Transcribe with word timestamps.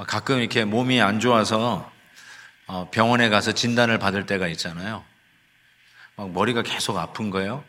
어, 0.00 0.04
가끔 0.04 0.38
이렇게 0.38 0.64
몸이 0.64 1.02
안 1.02 1.20
좋아서 1.20 1.92
어, 2.66 2.88
병원에 2.90 3.28
가서 3.28 3.52
진단을 3.52 3.98
받을 3.98 4.24
때가 4.24 4.48
있잖아요. 4.48 5.04
막 6.16 6.32
머리가 6.32 6.62
계속 6.62 6.96
아픈 6.96 7.28
거예요. 7.28 7.62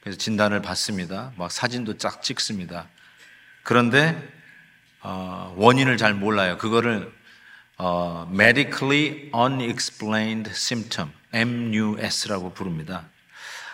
그래서 0.00 0.16
진단을 0.16 0.62
받습니다. 0.62 1.32
막 1.36 1.52
사진도 1.52 1.98
쫙 1.98 2.22
찍습니다. 2.22 2.88
그런데 3.62 4.16
어, 5.02 5.52
원인을 5.58 5.98
잘 5.98 6.14
몰라요. 6.14 6.56
그거를 6.56 7.12
어, 7.76 8.26
medically 8.32 9.30
unexplained 9.34 10.50
symptom, 10.52 11.12
MUS라고 11.34 12.54
부릅니다. 12.54 13.04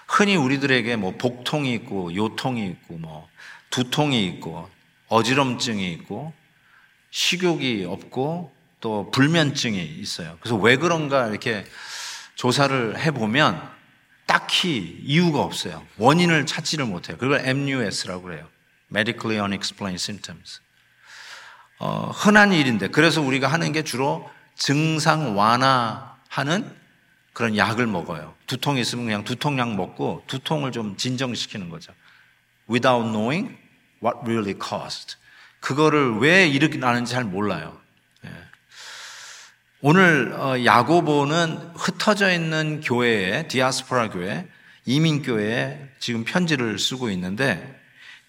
흔히 0.09 0.35
우리들에게 0.35 0.97
뭐 0.97 1.17
복통이 1.17 1.73
있고 1.75 2.17
요통이 2.17 2.67
있고 2.67 2.99
뭐 2.99 3.29
두통이 3.71 4.27
있고 4.27 4.69
어지럼증이 5.07 5.93
있고 5.93 6.35
식욕이 7.17 7.87
없고 7.87 8.53
또 8.83 9.11
불면증이 9.11 9.83
있어요. 9.83 10.37
그래서 10.39 10.55
왜 10.57 10.77
그런가 10.77 11.29
이렇게 11.29 11.65
조사를 12.35 12.99
해보면 12.99 13.59
딱히 14.27 15.01
이유가 15.03 15.41
없어요. 15.41 15.83
원인을 15.97 16.45
찾지를 16.45 16.85
못해요. 16.85 17.17
그걸 17.17 17.41
MUS라고 17.41 18.21
그래요. 18.21 18.47
Medically 18.93 19.43
Unexplained 19.43 19.99
Symptoms. 19.99 20.61
어, 21.79 22.11
흔한 22.15 22.53
일인데 22.53 22.89
그래서 22.89 23.23
우리가 23.23 23.49
하는 23.49 23.73
게 23.73 23.83
주로 23.83 24.29
증상 24.55 25.39
완화하는 25.39 26.71
그런 27.33 27.57
약을 27.57 27.87
먹어요. 27.87 28.35
두통이 28.47 28.83
있으면 28.83 29.07
그냥 29.07 29.25
두통약 29.25 29.75
먹고 29.75 30.23
두통을 30.27 30.71
좀 30.71 30.99
진정시키는 30.99 31.71
거죠. 31.71 31.95
Without 32.69 33.11
knowing 33.11 33.57
what 34.05 34.19
really 34.27 34.55
caused. 34.55 35.17
그거를 35.61 36.19
왜 36.19 36.47
일어나는지 36.47 37.13
잘 37.13 37.25
몰라요. 37.25 37.81
예. 38.25 38.31
오늘 39.81 40.33
어, 40.33 40.65
야고보는 40.65 41.73
흩어져 41.77 42.33
있는 42.33 42.81
교회에 42.81 43.49
디아스포라 43.49 44.11
교회, 44.11 44.49
이민 44.85 45.23
교회에 45.23 45.89
지금 45.99 46.25
편지를 46.25 46.79
쓰고 46.79 47.11
있는데 47.11 47.81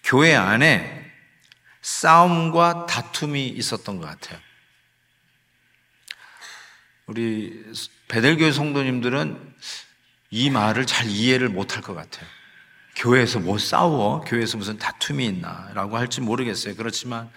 교회 0.02 0.34
안에 0.34 1.04
싸움과 1.82 2.86
다툼이 2.86 3.48
있었던 3.48 3.98
것 3.98 4.06
같아요. 4.06 4.38
우리 7.06 7.64
베델교회 8.08 8.52
성도님들은 8.52 9.54
이 10.30 10.50
말을 10.50 10.86
잘 10.86 11.06
이해를 11.06 11.48
못할 11.48 11.80
것 11.80 11.94
같아요. 11.94 12.26
교회에서 12.98 13.38
뭐 13.38 13.58
싸워? 13.58 14.20
교회에서 14.22 14.58
무슨 14.58 14.76
다툼이 14.76 15.24
있나? 15.24 15.70
라고 15.72 15.96
할지 15.96 16.20
모르겠어요. 16.20 16.74
그렇지만 16.74 17.30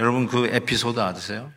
여러분 0.00 0.26
그 0.26 0.46
에피소드 0.46 0.98
아세요? 0.98 1.52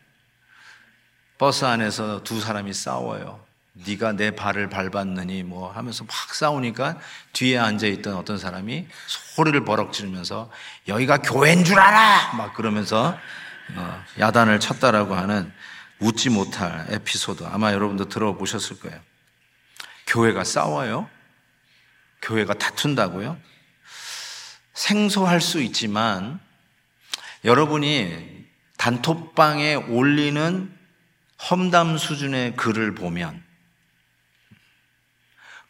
버스 1.39 1.65
안에서 1.65 2.23
두 2.23 2.39
사람이 2.39 2.71
싸워요. 2.71 3.39
네가 3.73 4.13
내 4.13 4.31
발을 4.31 4.69
밟았느니 4.69 5.43
뭐 5.43 5.71
하면서 5.71 6.03
막 6.03 6.13
싸우니까 6.33 6.97
뒤에 7.33 7.57
앉아 7.57 7.87
있던 7.87 8.15
어떤 8.15 8.37
사람이 8.37 8.87
소리를 9.35 9.65
버럭 9.65 9.93
지르면서 9.93 10.49
여기가 10.87 11.17
교회인 11.17 11.63
줄 11.63 11.79
알아 11.79 12.33
막 12.35 12.53
그러면서 12.53 13.17
어, 13.75 14.03
야단을 14.19 14.59
쳤다라고 14.59 15.15
하는 15.15 15.51
웃지 15.99 16.29
못할 16.29 16.87
에피소드 16.89 17.43
아마 17.43 17.73
여러분도 17.73 18.07
들어보셨을 18.09 18.79
거예요. 18.79 18.99
교회가 20.07 20.43
싸워요? 20.43 21.09
교회가 22.21 22.53
다툰다고요? 22.55 23.37
생소할 24.73 25.41
수 25.41 25.61
있지만 25.61 26.39
여러분이 27.43 28.45
단톡방에 28.77 29.75
올리는 29.75 30.71
험담 31.49 31.97
수준의 31.97 32.55
글을 32.55 32.95
보면 32.95 33.43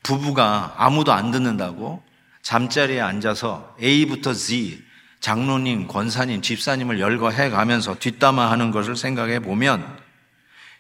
부부가 0.04 0.76
아무도 0.78 1.12
안 1.14 1.32
듣는다고 1.32 2.04
잠자리에 2.42 3.02
앉아서 3.02 3.76
A부터 3.82 4.34
Z 4.34 4.86
장로님, 5.20 5.88
권사님, 5.88 6.42
집사님을 6.42 7.00
열거해 7.00 7.50
가면서 7.50 7.96
뒷담화하는 8.00 8.72
것을 8.72 8.96
생각해 8.96 9.40
보면 9.40 10.00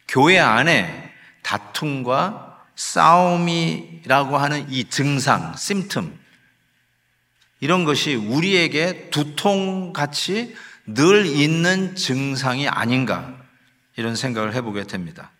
교회 0.07 0.39
안에 0.39 1.11
다툼과 1.43 2.46
싸움이라고 2.77 4.37
하는 4.37 4.71
이 4.71 4.85
증상, 4.85 5.55
심틈 5.57 6.17
이런 7.59 7.83
것이 7.85 8.15
우리에게 8.15 9.09
두통같이 9.09 10.55
늘 10.85 11.25
있는 11.25 11.95
증상이 11.95 12.69
아닌가 12.69 13.35
이런 13.97 14.15
생각을 14.15 14.53
해보게 14.53 14.83
됩니다. 14.83 15.31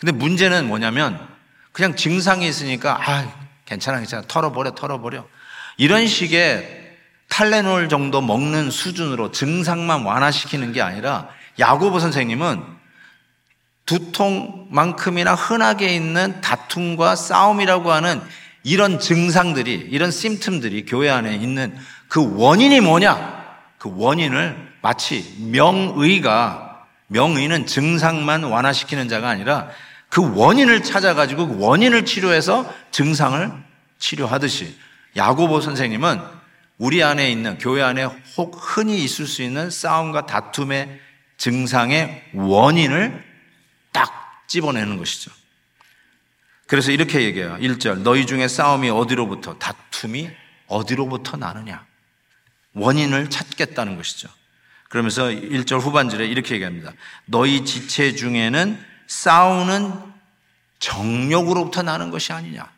근데 0.00 0.12
문제는 0.12 0.66
뭐냐면 0.66 1.26
그냥 1.72 1.94
증상이 1.94 2.46
있으니까 2.46 2.98
아 3.00 3.46
괜찮아 3.64 3.98
괜찮아 3.98 4.24
털어버려 4.26 4.72
털어버려 4.72 5.26
이런 5.76 6.06
식의 6.06 6.96
탈레놀 7.28 7.88
정도 7.88 8.20
먹는 8.20 8.70
수준으로 8.70 9.30
증상만 9.30 10.02
완화시키는 10.02 10.72
게 10.72 10.82
아니라 10.82 11.28
야고보 11.58 12.00
선생님은 12.00 12.73
두통만큼이나 13.86 15.34
흔하게 15.34 15.94
있는 15.94 16.40
다툼과 16.40 17.16
싸움이라고 17.16 17.92
하는 17.92 18.20
이런 18.62 18.98
증상들이 18.98 19.88
이런 19.90 20.10
심틈들이 20.10 20.86
교회 20.86 21.10
안에 21.10 21.34
있는 21.34 21.76
그 22.08 22.36
원인이 22.38 22.80
뭐냐? 22.80 23.44
그 23.78 23.90
원인을 23.94 24.72
마치 24.80 25.36
명의가 25.50 26.86
명의는 27.08 27.66
증상만 27.66 28.44
완화시키는 28.44 29.08
자가 29.08 29.28
아니라 29.28 29.68
그 30.08 30.34
원인을 30.34 30.82
찾아가지고 30.82 31.48
그 31.48 31.58
원인을 31.58 32.06
치료해서 32.06 32.72
증상을 32.90 33.52
치료하듯이 33.98 34.76
야고보 35.16 35.60
선생님은 35.60 36.20
우리 36.78 37.02
안에 37.02 37.30
있는 37.30 37.58
교회 37.58 37.82
안에 37.82 38.04
혹 38.36 38.56
흔히 38.58 39.04
있을 39.04 39.26
수 39.26 39.42
있는 39.42 39.70
싸움과 39.70 40.26
다툼의 40.26 41.00
증상의 41.36 42.22
원인을 42.34 43.33
딱 43.94 44.44
집어내는 44.48 44.98
것이죠. 44.98 45.30
그래서 46.66 46.90
이렇게 46.90 47.22
얘기해요. 47.22 47.56
1절. 47.58 48.00
너희 48.00 48.26
중에 48.26 48.48
싸움이 48.48 48.90
어디로부터, 48.90 49.58
다툼이 49.58 50.30
어디로부터 50.66 51.36
나느냐. 51.36 51.86
원인을 52.74 53.30
찾겠다는 53.30 53.96
것이죠. 53.96 54.28
그러면서 54.88 55.26
1절 55.26 55.80
후반절에 55.80 56.26
이렇게 56.26 56.54
얘기합니다. 56.56 56.92
너희 57.26 57.64
지체 57.64 58.14
중에는 58.14 58.82
싸우는 59.06 59.92
정욕으로부터 60.80 61.82
나는 61.82 62.10
것이 62.10 62.32
아니냐. 62.32 62.68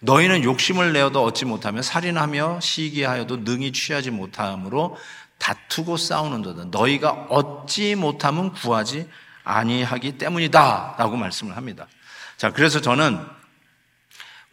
너희는 0.00 0.42
욕심을 0.42 0.92
내어도 0.92 1.22
얻지 1.24 1.44
못하며 1.44 1.82
살인하며 1.82 2.60
시기하여도 2.60 3.38
능히 3.38 3.72
취하지 3.72 4.10
못함으로 4.10 4.96
다투고 5.38 5.96
싸우는도다. 5.96 6.66
너희가 6.66 7.10
얻지 7.28 7.96
못하면 7.96 8.52
구하지 8.52 9.08
아니하기 9.44 10.18
때문이다. 10.18 10.96
라고 10.98 11.16
말씀을 11.16 11.56
합니다. 11.56 11.86
자, 12.36 12.50
그래서 12.50 12.80
저는 12.80 13.24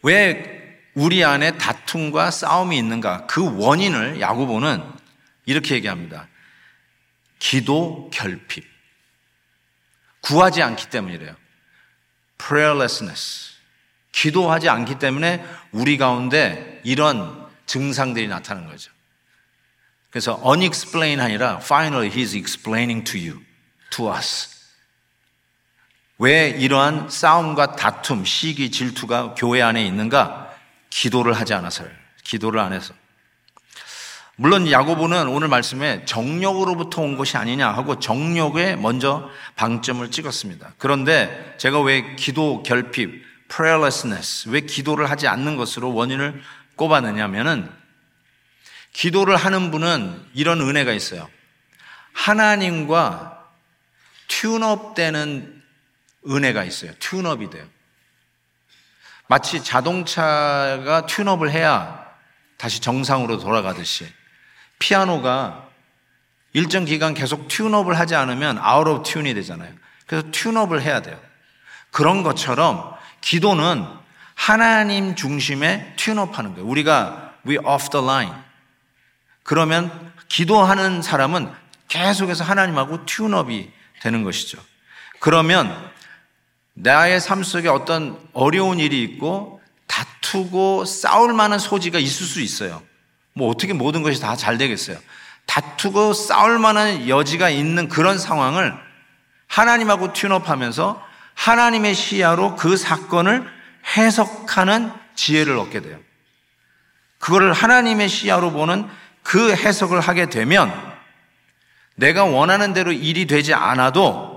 왜 0.02 0.60
우리 0.94 1.24
안에 1.24 1.56
다툼과 1.58 2.30
싸움이 2.30 2.76
있는가? 2.76 3.26
그 3.26 3.56
원인을 3.58 4.20
야구보는 4.20 4.82
이렇게 5.46 5.74
얘기합니다. 5.74 6.28
기도 7.38 8.10
결핍. 8.12 8.64
구하지 10.20 10.62
않기 10.62 10.90
때문이래요. 10.90 11.34
prayerlessness. 12.38 13.50
기도하지 14.12 14.68
않기 14.68 14.98
때문에 14.98 15.44
우리 15.72 15.96
가운데 15.96 16.80
이런 16.84 17.48
증상들이 17.66 18.28
나타나는 18.28 18.68
거죠. 18.68 18.90
그래서 20.10 20.40
unexplained 20.44 21.22
아니라 21.22 21.58
finally 21.62 22.10
he's 22.10 22.34
explaining 22.36 23.04
to 23.04 23.18
you, 23.18 23.42
to 23.90 24.12
us. 24.12 24.59
왜 26.20 26.50
이러한 26.50 27.08
싸움과 27.08 27.76
다툼, 27.76 28.26
시기, 28.26 28.70
질투가 28.70 29.34
교회 29.38 29.62
안에 29.62 29.82
있는가? 29.86 30.54
기도를 30.90 31.32
하지 31.32 31.54
않아서요. 31.54 31.88
기도를 32.24 32.60
안 32.60 32.74
해서. 32.74 32.92
물론 34.36 34.70
야고보는 34.70 35.28
오늘 35.28 35.48
말씀에 35.48 36.04
정력으로부터 36.04 37.00
온 37.00 37.16
것이 37.16 37.38
아니냐 37.38 37.70
하고 37.70 37.98
정력에 37.98 38.76
먼저 38.76 39.30
방점을 39.56 40.10
찍었습니다. 40.10 40.74
그런데 40.76 41.54
제가 41.56 41.80
왜 41.80 42.14
기도 42.16 42.62
결핍, 42.62 43.24
prayerlessness, 43.48 44.50
왜 44.50 44.60
기도를 44.60 45.08
하지 45.08 45.26
않는 45.26 45.56
것으로 45.56 45.94
원인을 45.94 46.42
꼽아내냐면은 46.76 47.70
기도를 48.92 49.36
하는 49.36 49.70
분은 49.70 50.22
이런 50.34 50.60
은혜가 50.60 50.92
있어요. 50.92 51.30
하나님과 52.12 53.42
튠업 54.28 54.94
되는 54.94 55.59
은혜가 56.28 56.64
있어요. 56.64 56.92
튠업이 56.92 57.50
돼요. 57.50 57.66
마치 59.28 59.62
자동차가 59.62 61.06
튠업을 61.08 61.50
해야 61.50 62.04
다시 62.56 62.80
정상으로 62.80 63.38
돌아가듯이 63.38 64.06
피아노가 64.78 65.68
일정 66.52 66.84
기간 66.84 67.14
계속 67.14 67.48
tune 67.48 67.68
up을 67.68 67.94
하지 67.94 68.14
않으면 68.16 68.58
out 68.58 68.86
of 68.86 69.02
tune이 69.04 69.34
되잖아요. 69.34 69.72
그래서 70.06 70.26
tune 70.28 70.51
up을 70.51 70.80
해야 70.80 71.00
돼요. 71.00 71.18
그런 71.90 72.22
것처럼 72.22 72.94
기도는 73.20 73.86
하나님 74.34 75.14
중심의 75.14 75.94
tune 75.96 76.20
up 76.20 76.32
하는 76.32 76.54
거예요. 76.54 76.66
우리가 76.66 77.34
we 77.46 77.58
off 77.58 77.90
the 77.90 78.04
line. 78.04 78.34
그러면 79.42 80.12
기도하는 80.28 81.02
사람은 81.02 81.52
계속해서 81.88 82.44
하나님하고 82.44 83.04
tune 83.04 83.42
up이 83.42 83.70
되는 84.00 84.24
것이죠. 84.24 84.58
그러면 85.18 85.90
나의 86.82 87.20
삶 87.20 87.42
속에 87.42 87.68
어떤 87.68 88.18
어려운 88.32 88.78
일이 88.78 89.02
있고 89.02 89.60
다투고 89.86 90.84
싸울 90.86 91.34
만한 91.34 91.58
소지가 91.58 91.98
있을 91.98 92.26
수 92.26 92.40
있어요. 92.40 92.82
뭐 93.34 93.50
어떻게 93.50 93.72
모든 93.72 94.02
것이 94.02 94.20
다 94.20 94.34
잘 94.34 94.56
되겠어요. 94.56 94.96
다투고 95.46 96.12
싸울 96.14 96.58
만한 96.58 97.08
여지가 97.08 97.50
있는 97.50 97.88
그런 97.88 98.18
상황을 98.18 98.74
하나님하고 99.46 100.12
튠업하면서 100.12 101.00
하나님의 101.34 101.94
시야로 101.94 102.56
그 102.56 102.76
사건을 102.76 103.46
해석하는 103.96 104.92
지혜를 105.16 105.58
얻게 105.58 105.80
돼요. 105.80 105.98
그거를 107.18 107.52
하나님의 107.52 108.08
시야로 108.08 108.52
보는 108.52 108.88
그 109.22 109.52
해석을 109.54 110.00
하게 110.00 110.30
되면 110.30 110.72
내가 111.96 112.24
원하는 112.24 112.72
대로 112.72 112.92
일이 112.92 113.26
되지 113.26 113.52
않아도 113.52 114.29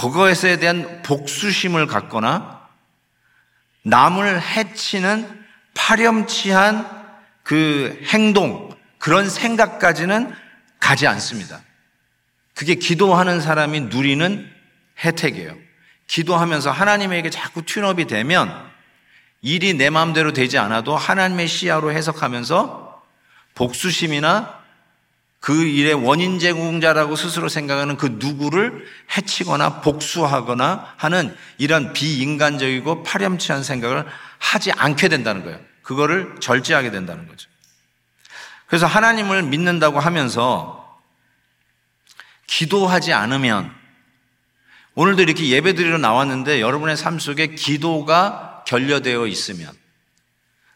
그것에 0.00 0.58
대한 0.58 1.02
복수심을 1.02 1.86
갖거나 1.86 2.66
남을 3.82 4.40
해치는 4.40 5.44
파렴치한 5.74 7.00
그 7.42 8.00
행동, 8.06 8.74
그런 8.98 9.28
생각까지는 9.28 10.34
가지 10.78 11.06
않습니다. 11.06 11.60
그게 12.54 12.76
기도하는 12.76 13.42
사람이 13.42 13.80
누리는 13.82 14.50
혜택이에요. 15.04 15.54
기도하면서 16.06 16.70
하나님에게 16.70 17.28
자꾸 17.28 17.62
튠업이 17.62 18.08
되면 18.08 18.50
일이 19.42 19.74
내 19.74 19.90
마음대로 19.90 20.32
되지 20.32 20.56
않아도 20.56 20.96
하나님의 20.96 21.46
시야로 21.46 21.92
해석하면서 21.92 23.02
복수심이나 23.54 24.59
그 25.40 25.64
일의 25.64 25.94
원인 25.94 26.38
제공자라고 26.38 27.16
스스로 27.16 27.48
생각하는 27.48 27.96
그 27.96 28.16
누구를 28.18 28.86
해치거나 29.16 29.80
복수하거나 29.80 30.94
하는 30.98 31.34
이런 31.56 31.94
비인간적이고 31.94 33.02
파렴치한 33.02 33.62
생각을 33.62 34.06
하지 34.38 34.70
않게 34.70 35.08
된다는 35.08 35.42
거예요. 35.42 35.58
그거를 35.82 36.36
절제하게 36.40 36.90
된다는 36.90 37.26
거죠. 37.26 37.48
그래서 38.66 38.86
하나님을 38.86 39.42
믿는다고 39.44 39.98
하면서 39.98 41.00
기도하지 42.46 43.14
않으면 43.14 43.74
오늘도 44.94 45.22
이렇게 45.22 45.48
예배 45.48 45.74
드리러 45.74 45.96
나왔는데 45.96 46.60
여러분의 46.60 46.96
삶 46.96 47.18
속에 47.18 47.48
기도가 47.48 48.62
결여되어 48.66 49.26
있으면 49.26 49.72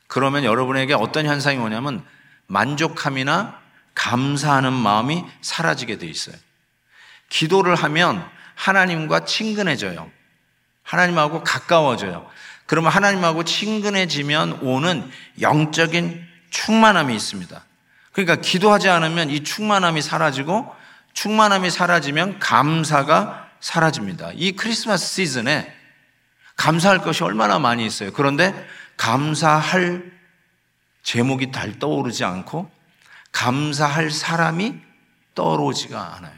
그러면 0.06 0.44
여러분에게 0.44 0.94
어떤 0.94 1.26
현상이 1.26 1.58
오냐면 1.58 2.05
만족함이나 2.46 3.63
감사하는 3.94 4.73
마음이 4.73 5.25
사라지게 5.41 5.99
돼 5.99 6.06
있어요. 6.06 6.37
기도를 7.29 7.75
하면 7.75 8.25
하나님과 8.55 9.25
친근해져요. 9.25 10.11
하나님하고 10.82 11.43
가까워져요. 11.43 12.29
그러면 12.67 12.93
하나님하고 12.93 13.44
친근해지면 13.44 14.61
오는 14.62 15.11
영적인 15.41 16.26
충만함이 16.50 17.14
있습니다. 17.14 17.64
그러니까 18.12 18.37
기도하지 18.37 18.88
않으면 18.88 19.31
이 19.31 19.43
충만함이 19.43 20.00
사라지고 20.00 20.75
충만함이 21.14 21.70
사라지면 21.70 22.38
감사가 22.38 23.49
사라집니다. 23.61 24.31
이 24.35 24.52
크리스마스 24.52 25.06
시즌에 25.14 25.73
감사할 26.56 26.99
것이 27.00 27.25
얼마나 27.25 27.58
많이 27.58 27.85
있어요. 27.85 28.12
그런데 28.12 28.55
감사할 28.97 30.12
제목이 31.02 31.50
달 31.50 31.79
떠오르지 31.79 32.25
않고 32.25 32.70
감사할 33.34 34.10
사람이 34.10 34.81
떠오르지가 35.34 36.16
않아요. 36.16 36.32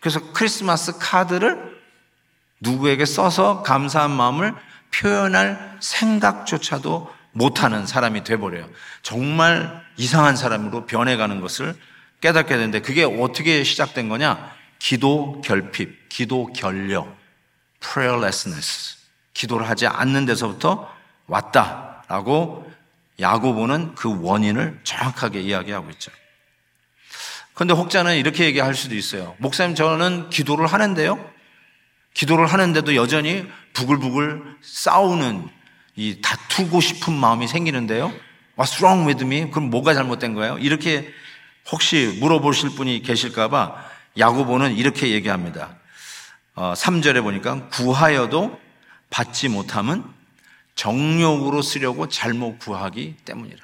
그래서 0.00 0.32
크리스마스 0.32 0.96
카드를 0.98 1.82
누구에게 2.60 3.04
써서 3.04 3.62
감사한 3.62 4.10
마음을 4.10 4.54
표현할 4.94 5.76
생각조차도 5.80 7.12
못하는 7.32 7.84
사람이 7.84 8.22
돼버려요. 8.22 8.70
정말 9.02 9.84
이상한 9.96 10.36
사람으로 10.36 10.86
변해가는 10.86 11.40
것을 11.40 11.74
깨닫게 12.20 12.54
되는데 12.56 12.80
그게 12.80 13.02
어떻게 13.02 13.64
시작된 13.64 14.08
거냐? 14.08 14.54
기도 14.78 15.40
결핍, 15.44 16.08
기도 16.08 16.46
결려, 16.52 17.08
prayerlessness. 17.80 18.98
기도를 19.32 19.68
하지 19.68 19.88
않는 19.88 20.26
데서부터 20.26 20.88
왔다라고 21.26 22.72
야고보는 23.20 23.94
그 23.94 24.20
원인을 24.22 24.80
정확하게 24.84 25.40
이야기하고 25.40 25.90
있죠. 25.90 26.10
그런데 27.54 27.74
혹자는 27.74 28.16
이렇게 28.16 28.44
얘기할 28.46 28.74
수도 28.74 28.96
있어요. 28.96 29.36
목사님, 29.38 29.76
저는 29.76 30.30
기도를 30.30 30.66
하는데요. 30.66 31.32
기도를 32.12 32.46
하는데도 32.46 32.94
여전히 32.96 33.46
부글부글 33.72 34.56
싸우는 34.60 35.48
이 35.96 36.20
다투고 36.20 36.80
싶은 36.80 37.12
마음이 37.12 37.46
생기는데요. 37.46 38.12
What's 38.56 38.82
wrong 38.82 39.06
with 39.06 39.24
me? 39.24 39.50
그럼 39.50 39.70
뭐가 39.70 39.94
잘못된 39.94 40.34
거예요? 40.34 40.58
이렇게 40.58 41.12
혹시 41.70 42.16
물어보실 42.20 42.70
분이 42.70 43.02
계실까봐 43.02 43.84
야고보는 44.18 44.76
이렇게 44.76 45.10
얘기합니다. 45.10 45.76
어, 46.54 46.72
3절에 46.76 47.22
보니까 47.22 47.68
구하여도 47.68 48.60
받지 49.10 49.48
못함은 49.48 50.04
정욕으로 50.74 51.62
쓰려고 51.62 52.08
잘못 52.08 52.58
구하기 52.58 53.16
때문이라. 53.24 53.60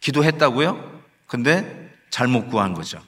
기도했다고요? 0.00 1.02
근데 1.26 1.92
잘못 2.10 2.48
구한 2.48 2.74
거죠. 2.74 3.02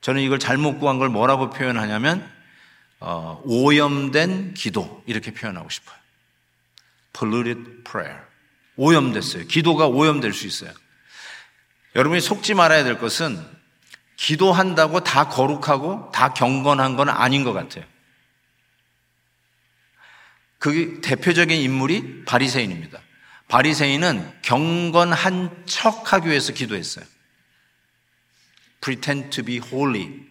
저는 0.00 0.22
이걸 0.22 0.38
잘못 0.38 0.78
구한 0.78 0.98
걸 0.98 1.08
뭐라고 1.08 1.50
표현하냐면 1.50 2.30
어, 3.00 3.40
오염된 3.44 4.54
기도 4.54 5.02
이렇게 5.06 5.32
표현하고 5.32 5.68
싶어요. 5.68 5.96
polluted 7.12 7.84
prayer. 7.84 8.22
오염됐어요. 8.76 9.46
기도가 9.46 9.86
오염될 9.86 10.32
수 10.32 10.46
있어요. 10.46 10.72
여러분이 11.94 12.20
속지 12.20 12.54
말아야 12.54 12.84
될 12.84 12.98
것은 12.98 13.38
기도한다고 14.16 15.00
다 15.00 15.28
거룩하고 15.28 16.10
다 16.12 16.32
경건한 16.32 16.96
건 16.96 17.08
아닌 17.08 17.44
것 17.44 17.52
같아요. 17.52 17.84
그 20.64 21.02
대표적인 21.02 21.60
인물이 21.60 22.24
바리새인입니다. 22.24 22.98
바리새인은 23.48 24.40
경건한 24.40 25.66
척하기 25.66 26.26
위해서 26.26 26.54
기도했어요. 26.54 27.04
pretend 28.80 29.28
to 29.28 29.44
be 29.44 29.60
holy 29.62 30.26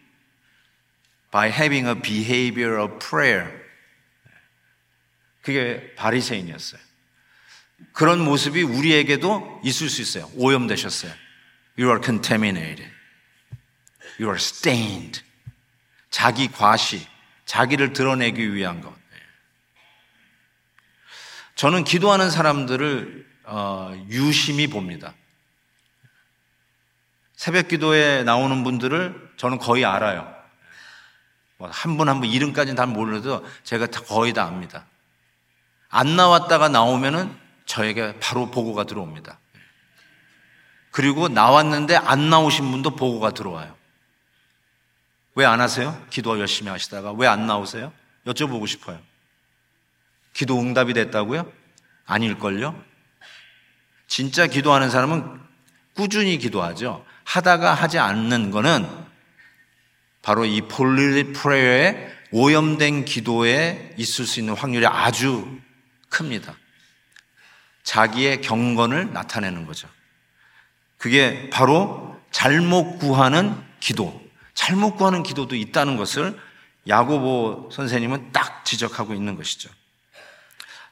by 1.29 1.51
having 1.51 1.87
a 1.87 1.93
behavior 1.93 2.81
of 2.81 2.97
prayer. 2.97 3.47
그게 5.43 5.93
바리새인이었어요. 5.97 6.81
그런 7.91 8.17
모습이 8.17 8.63
우리에게도 8.63 9.61
있을 9.63 9.87
수 9.87 10.01
있어요. 10.01 10.31
오염되셨어요. 10.33 11.13
You 11.77 11.91
are 11.91 12.03
contaminated. 12.03 12.91
You 14.19 14.31
are 14.31 14.37
stained. 14.37 15.21
자기 16.09 16.47
과시, 16.47 17.05
자기를 17.45 17.93
드러내기 17.93 18.55
위한 18.55 18.81
것. 18.81 19.02
저는 21.55 21.83
기도하는 21.83 22.29
사람들을 22.29 23.27
어, 23.45 23.93
유심히 24.09 24.67
봅니다. 24.67 25.13
새벽 27.35 27.67
기도에 27.67 28.23
나오는 28.23 28.63
분들을 28.63 29.33
저는 29.37 29.57
거의 29.57 29.85
알아요. 29.85 30.33
뭐한분 31.57 32.09
한 32.09 32.19
분 32.21 32.29
이름까지는 32.29 32.75
다 32.75 32.85
모르도 32.85 33.45
제가 33.63 33.87
거의 33.87 34.33
다 34.33 34.45
압니다. 34.45 34.85
안 35.89 36.15
나왔다가 36.15 36.69
나오면은 36.69 37.35
저에게 37.65 38.19
바로 38.19 38.49
보고가 38.49 38.85
들어옵니다. 38.85 39.39
그리고 40.91 41.27
나왔는데 41.27 41.95
안 41.95 42.29
나오신 42.29 42.69
분도 42.71 42.95
보고가 42.95 43.31
들어와요. 43.31 43.75
왜 45.35 45.45
안 45.45 45.61
하세요? 45.61 45.99
기도 46.09 46.39
열심히 46.39 46.69
하시다가 46.69 47.11
왜 47.13 47.27
안 47.27 47.47
나오세요? 47.47 47.91
여쭤보고 48.25 48.67
싶어요. 48.67 48.99
기도 50.33 50.59
응답이 50.59 50.93
됐다고요? 50.93 51.51
아닐걸요? 52.05 52.81
진짜 54.07 54.47
기도하는 54.47 54.89
사람은 54.89 55.39
꾸준히 55.95 56.37
기도하죠. 56.37 57.05
하다가 57.23 57.73
하지 57.73 57.99
않는 57.99 58.51
거는 58.51 58.87
바로 60.21 60.45
이 60.45 60.61
polluted 60.61 61.33
prayer의 61.33 62.11
오염된 62.31 63.05
기도에 63.05 63.93
있을 63.97 64.25
수 64.25 64.39
있는 64.39 64.55
확률이 64.55 64.87
아주 64.87 65.59
큽니다. 66.09 66.55
자기의 67.83 68.41
경건을 68.41 69.13
나타내는 69.13 69.65
거죠. 69.65 69.87
그게 70.97 71.49
바로 71.51 72.19
잘못 72.31 72.97
구하는 72.97 73.55
기도, 73.79 74.19
잘못 74.53 74.95
구하는 74.95 75.21
기도도 75.21 75.55
있다는 75.55 75.97
것을 75.97 76.39
야고보 76.87 77.69
선생님은 77.71 78.31
딱 78.31 78.65
지적하고 78.65 79.13
있는 79.13 79.35
것이죠. 79.35 79.69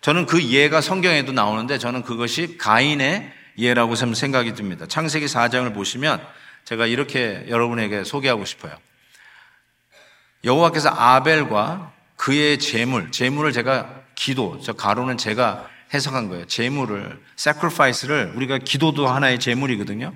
저는 0.01 0.25
그 0.25 0.43
예가 0.43 0.81
성경에도 0.81 1.31
나오는데 1.31 1.77
저는 1.77 2.01
그것이 2.01 2.57
가인의 2.57 3.31
예라고 3.57 3.95
생각이 3.95 4.53
듭니다. 4.53 4.87
창세기 4.87 5.27
4장을 5.27 5.71
보시면 5.73 6.25
제가 6.65 6.87
이렇게 6.87 7.45
여러분에게 7.47 8.03
소개하고 8.03 8.45
싶어요. 8.45 8.75
여호와께서 10.43 10.89
아벨과 10.89 11.93
그의 12.15 12.57
재물, 12.57 13.11
재물을 13.11 13.51
제가 13.51 14.01
기도, 14.15 14.59
저 14.63 14.73
가로는 14.73 15.17
제가 15.17 15.67
해석한 15.93 16.29
거예요. 16.29 16.45
재물을, 16.45 17.21
sacrifice를 17.37 18.33
우리가 18.35 18.57
기도도 18.59 19.07
하나의 19.07 19.39
재물이거든요. 19.39 20.15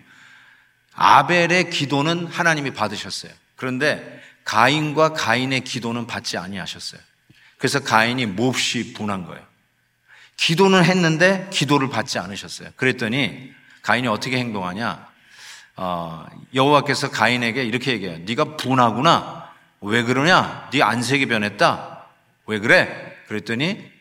아벨의 0.94 1.70
기도는 1.70 2.28
하나님이 2.28 2.72
받으셨어요. 2.72 3.32
그런데 3.56 4.22
가인과 4.46 5.14
가인의 5.14 5.62
기도는 5.62 6.08
받지 6.08 6.38
아니하셨어요. 6.38 7.02
그래서 7.58 7.80
가인이 7.82 8.26
몹시 8.28 8.94
분한 8.94 9.26
거예요. 9.26 9.55
기도는 10.38 10.84
했는데 10.84 11.48
기도를 11.52 11.90
받지 11.90 12.20
않으셨어요. 12.20 12.70
그랬더니 12.76 13.54
가인이 13.82 14.08
어떻게 14.08 14.38
행동하냐? 14.38 15.08
어, 15.78 16.26
여호와께서 16.54 17.12
가인에게 17.12 17.64
이렇게 17.64 17.92
얘기해요. 17.92 18.20
네가 18.20 18.58
분하구나. 18.58 19.52
왜 19.82 20.04
그러냐? 20.04 20.70
네 20.72 20.82
안색이 20.82 21.28
변했다. 21.28 22.06
왜 22.48 22.60
그래? 22.60 23.16
그랬더니 23.28 23.92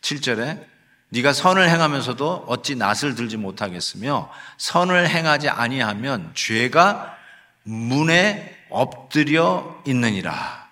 7절에 0.00 0.64
네가 1.10 1.32
선을 1.32 1.68
행하면서도 1.70 2.46
어찌 2.48 2.74
낯을 2.76 3.14
들지 3.14 3.36
못하겠으며 3.36 4.30
선을 4.58 5.08
행하지 5.08 5.48
아니하면 5.48 6.32
죄가 6.34 7.16
문에 7.62 8.56
엎드려 8.68 9.80
있느니라. 9.86 10.68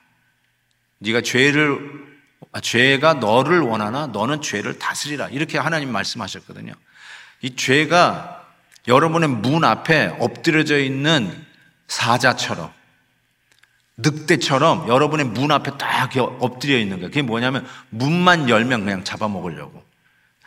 네가 0.99 1.21
죄를 1.23 1.79
아, 1.79 2.12
죄가 2.61 3.15
너를 3.15 3.61
원하나 3.61 4.07
너는 4.07 4.43
죄를 4.43 4.79
다스리라. 4.79 5.29
이렇게 5.29 5.59
하나님 5.59 5.91
말씀하셨거든요. 5.91 6.75
이 7.41 7.57
죄가 7.57 8.47
여러분의 8.89 9.29
문 9.29 9.65
앞에 9.65 10.17
엎드려져 10.19 10.79
있는 10.79 11.47
사자처럼 11.89 12.73
늑대처럼 13.97 14.89
여러분의 14.89 15.27
문 15.27 15.51
앞에 15.51 15.77
딱 15.79 16.17
엎드려 16.17 16.79
있는 16.79 16.97
거예요. 16.97 17.09
그게 17.09 17.23
뭐냐면 17.23 17.67
문만 17.91 18.49
열면 18.49 18.85
그냥 18.85 19.05
잡아먹으려고. 19.05 19.83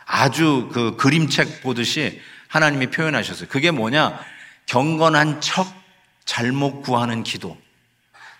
아주 0.04 0.70
그 0.72 0.96
그림책 0.96 1.62
보듯이 1.62 2.20
하나님이 2.48 2.88
표현하셨어요. 2.88 3.48
그게 3.48 3.70
뭐냐? 3.70 4.18
경건한 4.66 5.40
척 5.40 5.66
잘못 6.24 6.82
구하는 6.82 7.22
기도. 7.22 7.56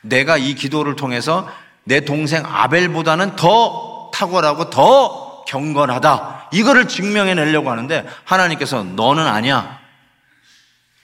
내가 0.00 0.36
이 0.36 0.54
기도를 0.54 0.96
통해서 0.96 1.50
내 1.86 2.00
동생 2.00 2.44
아벨보다는 2.44 3.36
더 3.36 4.10
탁월하고 4.12 4.70
더 4.70 5.44
경건하다. 5.44 6.50
이거를 6.52 6.88
증명해 6.88 7.34
내려고 7.34 7.70
하는데 7.70 8.04
하나님께서 8.24 8.82
너는 8.82 9.24
아니야. 9.24 9.78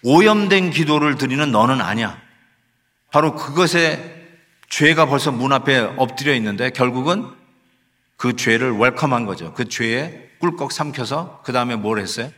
오염된 0.02 0.70
기도를 0.70 1.16
드리는 1.16 1.50
너는 1.52 1.80
아니야. 1.80 2.20
바로 3.12 3.36
그것에 3.36 4.28
죄가 4.68 5.06
벌써 5.06 5.30
문 5.30 5.52
앞에 5.52 5.78
엎드려 5.96 6.34
있는데 6.34 6.70
결국은 6.70 7.30
그 8.16 8.34
죄를 8.34 8.76
웰컴한 8.76 9.24
거죠. 9.24 9.54
그 9.54 9.68
죄에 9.68 10.30
꿀꺽 10.40 10.72
삼켜서 10.72 11.42
그 11.44 11.52
다음에 11.52 11.76
뭘 11.76 12.00
했어요? 12.00 12.28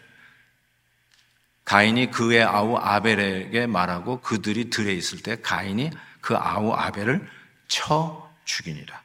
가인이 1.65 2.11
그의 2.11 2.43
아우 2.43 2.77
아벨에게 2.77 3.67
말하고 3.67 4.21
그들이 4.21 4.69
들에 4.69 4.93
있을 4.93 5.23
때 5.23 5.41
가인이 5.41 5.91
그 6.21 6.37
아우 6.37 6.73
아벨을 6.75 7.27
쳐 7.69 8.24
죽이니라. 8.45 9.01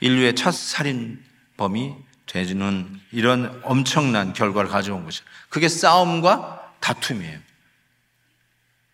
인류의 0.00 0.34
첫 0.34 0.52
살인범이 0.52 1.94
되는 2.26 3.00
이런 3.12 3.60
엄청난 3.64 4.32
결과를 4.32 4.68
가져온 4.68 5.04
것이죠. 5.04 5.24
그게 5.48 5.68
싸움과 5.68 6.72
다툼이에요. 6.80 7.38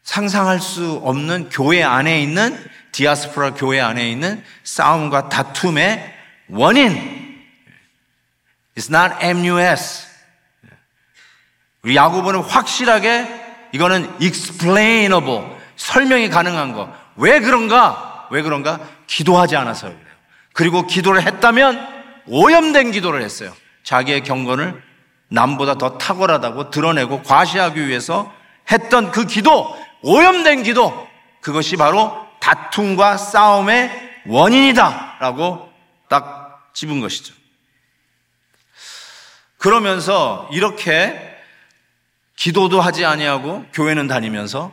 상상할 0.02 0.60
수 0.60 1.00
없는 1.04 1.48
교회 1.50 1.82
안에 1.82 2.22
있는 2.22 2.62
디아스포라 2.92 3.54
교회 3.54 3.80
안에 3.80 4.10
있는 4.10 4.44
싸움과 4.64 5.28
다툼의 5.28 6.14
원인. 6.48 7.22
It's 8.76 8.94
not 8.94 9.24
MUS. 9.24 10.06
우리 11.82 11.96
야구부는 11.96 12.40
확실하게 12.40 13.42
이거는 13.72 14.20
explainable. 14.20 15.56
설명이 15.76 16.28
가능한 16.28 16.72
거. 16.72 16.94
왜 17.16 17.40
그런가? 17.40 18.28
왜 18.30 18.42
그런가? 18.42 18.80
기도하지 19.06 19.56
않아서 19.56 19.88
그래요. 19.88 20.12
그리고 20.52 20.86
기도를 20.86 21.22
했다면 21.22 22.24
오염된 22.26 22.92
기도를 22.92 23.22
했어요. 23.22 23.54
자기의 23.82 24.22
경건을 24.22 24.82
남보다 25.28 25.74
더 25.74 25.98
탁월하다고 25.98 26.70
드러내고 26.70 27.22
과시하기 27.22 27.86
위해서 27.86 28.32
했던 28.70 29.10
그 29.10 29.26
기도, 29.26 29.76
오염된 30.02 30.62
기도, 30.62 31.08
그것이 31.40 31.76
바로 31.76 32.26
다툼과 32.40 33.16
싸움의 33.16 33.90
원인이다. 34.26 35.16
라고 35.20 35.72
딱 36.08 36.70
집은 36.74 37.00
것이죠. 37.00 37.34
그러면서 39.58 40.48
이렇게 40.52 41.30
기도도 42.36 42.80
하지 42.80 43.04
아니하고 43.04 43.64
교회는 43.72 44.08
다니면서 44.08 44.72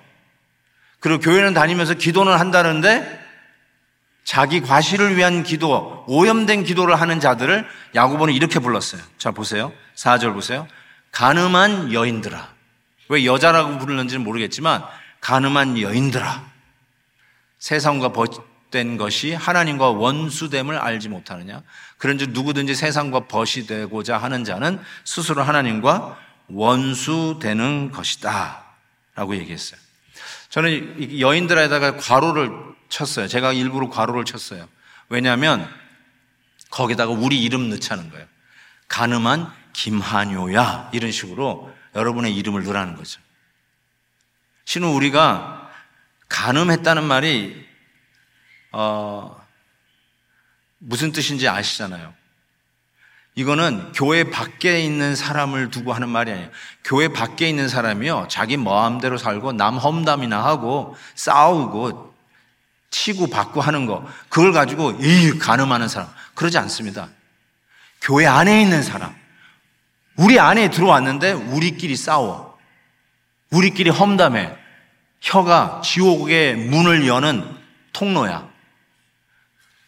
그리고 0.99 1.19
교회는 1.19 1.53
다니면서 1.53 1.93
기도는 1.93 2.33
한다는데 2.33 3.28
자기 4.29 4.61
과시를 4.61 5.17
위한 5.17 5.41
기도, 5.41 6.03
오염된 6.07 6.63
기도를 6.63 7.01
하는 7.01 7.19
자들을 7.19 7.67
야구보는 7.95 8.31
이렇게 8.35 8.59
불렀어요. 8.59 9.01
자, 9.17 9.31
보세요. 9.31 9.73
4절 9.95 10.35
보세요. 10.35 10.67
가늠한 11.11 11.93
여인들아. 11.93 12.47
왜 13.09 13.25
여자라고 13.25 13.79
부르는지는 13.79 14.23
모르겠지만, 14.23 14.83
가늠한 15.19 15.81
여인들아. 15.81 16.45
세상과 17.57 18.13
벗된 18.13 18.97
것이 18.97 19.33
하나님과 19.33 19.89
원수됨을 19.89 20.77
알지 20.77 21.09
못하느냐? 21.09 21.63
그런지 21.97 22.27
누구든지 22.27 22.75
세상과 22.75 23.21
벗이 23.21 23.65
되고자 23.65 24.19
하는 24.19 24.43
자는 24.43 24.79
스스로 25.05 25.41
하나님과 25.41 26.19
원수되는 26.49 27.89
것이다. 27.89 28.63
라고 29.15 29.35
얘기했어요. 29.35 29.79
저는 30.49 31.19
여인들에다가 31.19 31.97
괄호를 31.97 32.68
쳤어요. 32.89 33.27
제가 33.27 33.53
일부러 33.53 33.89
괄호를 33.89 34.25
쳤어요. 34.25 34.67
왜냐하면 35.09 35.67
거기다가 36.69 37.11
우리 37.11 37.41
이름 37.41 37.69
넣자는 37.69 38.09
거예요. 38.09 38.25
가늠한 38.87 39.51
김한효야 39.73 40.89
이런 40.93 41.11
식으로 41.11 41.73
여러분의 41.95 42.35
이름을 42.35 42.63
넣으라는 42.63 42.95
거죠. 42.95 43.21
신은 44.65 44.89
우리가 44.89 45.71
가늠했다는 46.27 47.03
말이 47.03 47.65
어, 48.71 49.35
무슨 50.77 51.11
뜻인지 51.11 51.47
아시잖아요. 51.47 52.13
이거는 53.35 53.93
교회 53.93 54.29
밖에 54.29 54.81
있는 54.83 55.15
사람을 55.15 55.69
두고 55.69 55.93
하는 55.93 56.09
말이 56.09 56.31
아니에요. 56.31 56.49
교회 56.83 57.07
밖에 57.07 57.47
있는 57.47 57.69
사람이요. 57.69 58.27
자기 58.29 58.57
마음대로 58.57 59.17
살고 59.17 59.53
남 59.53 59.77
험담이나 59.77 60.43
하고 60.43 60.95
싸우고 61.15 62.08
치고 62.91 63.29
받고 63.29 63.61
하는 63.61 63.85
거, 63.85 64.07
그걸 64.29 64.51
가지고 64.51 64.91
이 64.99 65.37
가늠하는 65.37 65.87
사람 65.87 66.09
그러지 66.35 66.57
않습니다. 66.57 67.09
교회 68.01 68.25
안에 68.25 68.61
있는 68.61 68.81
사람, 68.81 69.15
우리 70.15 70.39
안에 70.39 70.69
들어왔는데 70.69 71.31
우리끼리 71.31 71.95
싸워, 71.95 72.57
우리끼리 73.51 73.89
험담해, 73.89 74.55
혀가 75.21 75.81
지옥의 75.83 76.55
문을 76.55 77.07
여는 77.07 77.57
통로야. 77.93 78.49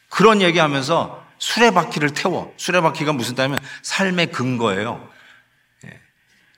그런 0.10 0.42
얘기하면서 0.42 1.26
수레바퀴를 1.40 2.14
태워. 2.14 2.54
수레바퀴가 2.58 3.14
무슨 3.14 3.36
뜻이면 3.36 3.58
삶의 3.82 4.32
근거예요. 4.32 5.10
예. 5.86 6.00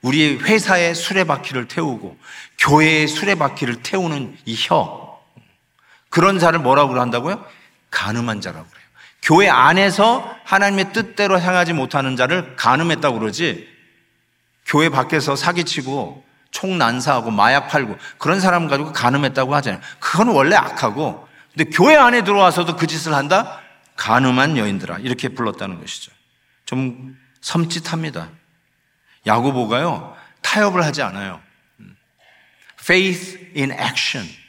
우리 0.02 0.36
회사의 0.36 0.94
수레바퀴를 0.94 1.68
태우고 1.68 2.18
교회의 2.58 3.08
수레바퀴를 3.08 3.82
태우는 3.82 4.36
이 4.44 4.56
혀. 4.56 5.03
그런 6.14 6.38
자를 6.38 6.60
뭐라고 6.60 6.98
한다고요? 7.00 7.44
가늠한 7.90 8.40
자라고 8.40 8.68
그래요. 8.68 8.84
교회 9.20 9.48
안에서 9.48 10.36
하나님의 10.44 10.92
뜻대로 10.92 11.40
향하지 11.40 11.72
못하는 11.72 12.14
자를 12.14 12.54
가늠했다고 12.54 13.18
그러지 13.18 13.68
교회 14.64 14.90
밖에서 14.90 15.34
사기치고 15.34 16.24
총 16.52 16.78
난사하고 16.78 17.32
마약 17.32 17.66
팔고 17.66 17.98
그런 18.18 18.38
사람 18.38 18.68
가지고 18.68 18.92
가늠했다고 18.92 19.56
하잖아요. 19.56 19.80
그건 19.98 20.28
원래 20.28 20.54
악하고 20.54 21.26
근데 21.52 21.68
교회 21.70 21.96
안에 21.96 22.22
들어와서도 22.22 22.76
그 22.76 22.86
짓을 22.86 23.12
한다? 23.12 23.60
가늠한 23.96 24.56
여인들아 24.56 24.98
이렇게 24.98 25.30
불렀다는 25.30 25.80
것이죠. 25.80 26.12
좀 26.64 27.18
섬찟합니다. 27.42 28.28
야고보가요 29.26 30.16
타협을 30.42 30.84
하지 30.84 31.02
않아요. 31.02 31.40
faith 32.80 33.50
in 33.56 33.72
action. 33.72 34.43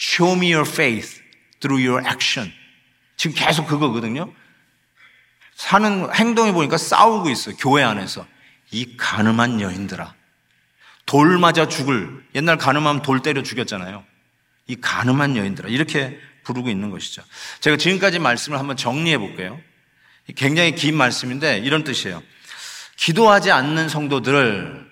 Show 0.00 0.36
me 0.36 0.52
your 0.52 0.68
faith 0.68 1.20
through 1.60 1.86
your 1.86 2.06
action. 2.06 2.52
지금 3.16 3.36
계속 3.36 3.66
그거거든요. 3.66 4.32
사는 5.54 6.08
행동해 6.14 6.52
보니까 6.52 6.78
싸우고 6.78 7.28
있어요. 7.28 7.54
교회 7.56 7.82
안에서. 7.82 8.26
이 8.70 8.96
가늠한 8.96 9.60
여인들아. 9.60 10.14
돌 11.04 11.38
맞아 11.38 11.68
죽을. 11.68 12.24
옛날 12.34 12.56
가늠하면 12.56 13.02
돌 13.02 13.20
때려 13.20 13.42
죽였잖아요. 13.42 14.04
이 14.68 14.76
가늠한 14.76 15.36
여인들아. 15.36 15.68
이렇게 15.68 16.18
부르고 16.44 16.70
있는 16.70 16.88
것이죠. 16.90 17.22
제가 17.60 17.76
지금까지 17.76 18.18
말씀을 18.18 18.58
한번 18.58 18.76
정리해 18.76 19.18
볼게요. 19.18 19.60
굉장히 20.36 20.74
긴 20.74 20.96
말씀인데 20.96 21.58
이런 21.58 21.84
뜻이에요. 21.84 22.22
기도하지 22.96 23.50
않는 23.50 23.88
성도들을 23.88 24.90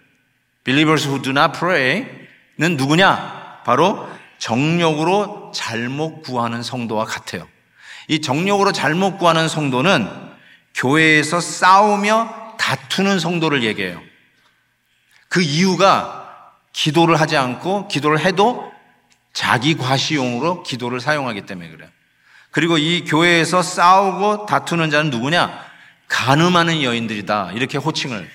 believers 0.65 1.07
who 1.07 1.23
do 1.23 1.31
not 1.31 1.59
pray는 1.59 2.77
누구냐? 2.77 3.63
바로 3.65 4.18
정력으로 4.39 5.53
잘못 5.55 6.23
구하는 6.23 6.63
성도와 6.63 7.05
같아요. 7.05 7.47
이 8.09 8.21
정력으로 8.21 8.73
잘못 8.73 9.19
구하는 9.19 9.49
성도는 9.49 10.09
교회에서 10.75 11.41
싸우며 11.41 12.57
다투는 12.59 13.19
성도를 13.19 13.65
얘기해요. 13.65 14.01
그 15.29 15.43
이유가 15.43 16.55
기도를 16.73 17.21
하지 17.21 17.37
않고 17.37 17.89
기도를 17.89 18.21
해도 18.21 18.73
자기 19.33 19.77
과시용으로 19.77 20.63
기도를 20.63 21.01
사용하기 21.01 21.43
때문에 21.43 21.71
그래요. 21.71 21.89
그리고 22.51 22.79
이 22.79 23.05
교회에서 23.05 23.63
싸우고 23.63 24.47
다투는 24.47 24.91
자는 24.91 25.11
누구냐? 25.11 25.67
가늠하는 26.09 26.83
여인들이다. 26.83 27.53
이렇게 27.53 27.77
호칭을 27.77 28.29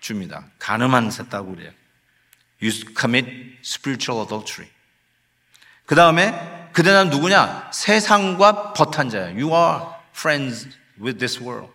줍니다. 0.00 0.44
가늠한 0.58 1.10
셋다고 1.10 1.54
그래요. 1.54 1.70
You 2.60 2.72
commit 2.98 3.58
spiritual 3.62 4.24
adultery. 4.24 4.68
그 5.92 5.96
다음에 5.96 6.70
그대는 6.72 7.10
누구냐? 7.10 7.68
세상과 7.70 8.72
버탄 8.72 9.10
자야. 9.10 9.24
You 9.24 9.50
are 9.50 9.82
friends 10.16 10.70
with 10.98 11.18
this 11.18 11.38
world. 11.38 11.70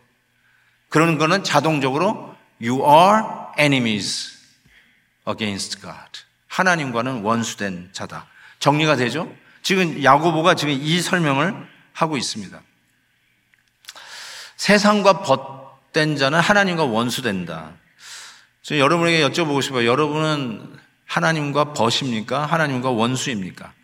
그런 0.90 1.20
거는 1.20 1.44
자동적으로 1.44 2.36
You 2.60 2.84
are 2.84 3.22
enemies 3.60 4.36
against 5.30 5.80
God. 5.80 6.24
하나님과는 6.48 7.22
원수된 7.22 7.90
자다. 7.92 8.26
정리가 8.58 8.96
되죠? 8.96 9.32
지금 9.62 10.04
야고보가 10.04 10.56
지금 10.56 10.74
이 10.74 11.00
설명을 11.00 11.68
하고 11.94 12.18
있습니다. 12.18 12.60
세상과 14.56 15.22
벗된 15.22 16.18
자는 16.18 16.40
하나님과 16.40 16.86
원수된다. 16.86 17.74
저 18.64 18.80
여러분에게 18.80 19.24
여쭤보고 19.30 19.62
싶어요. 19.62 19.88
여러분은 19.88 20.76
하나님과 21.06 21.74
벗입니까? 21.74 22.48
하나님과 22.48 22.90
원수입니까? 22.90 23.76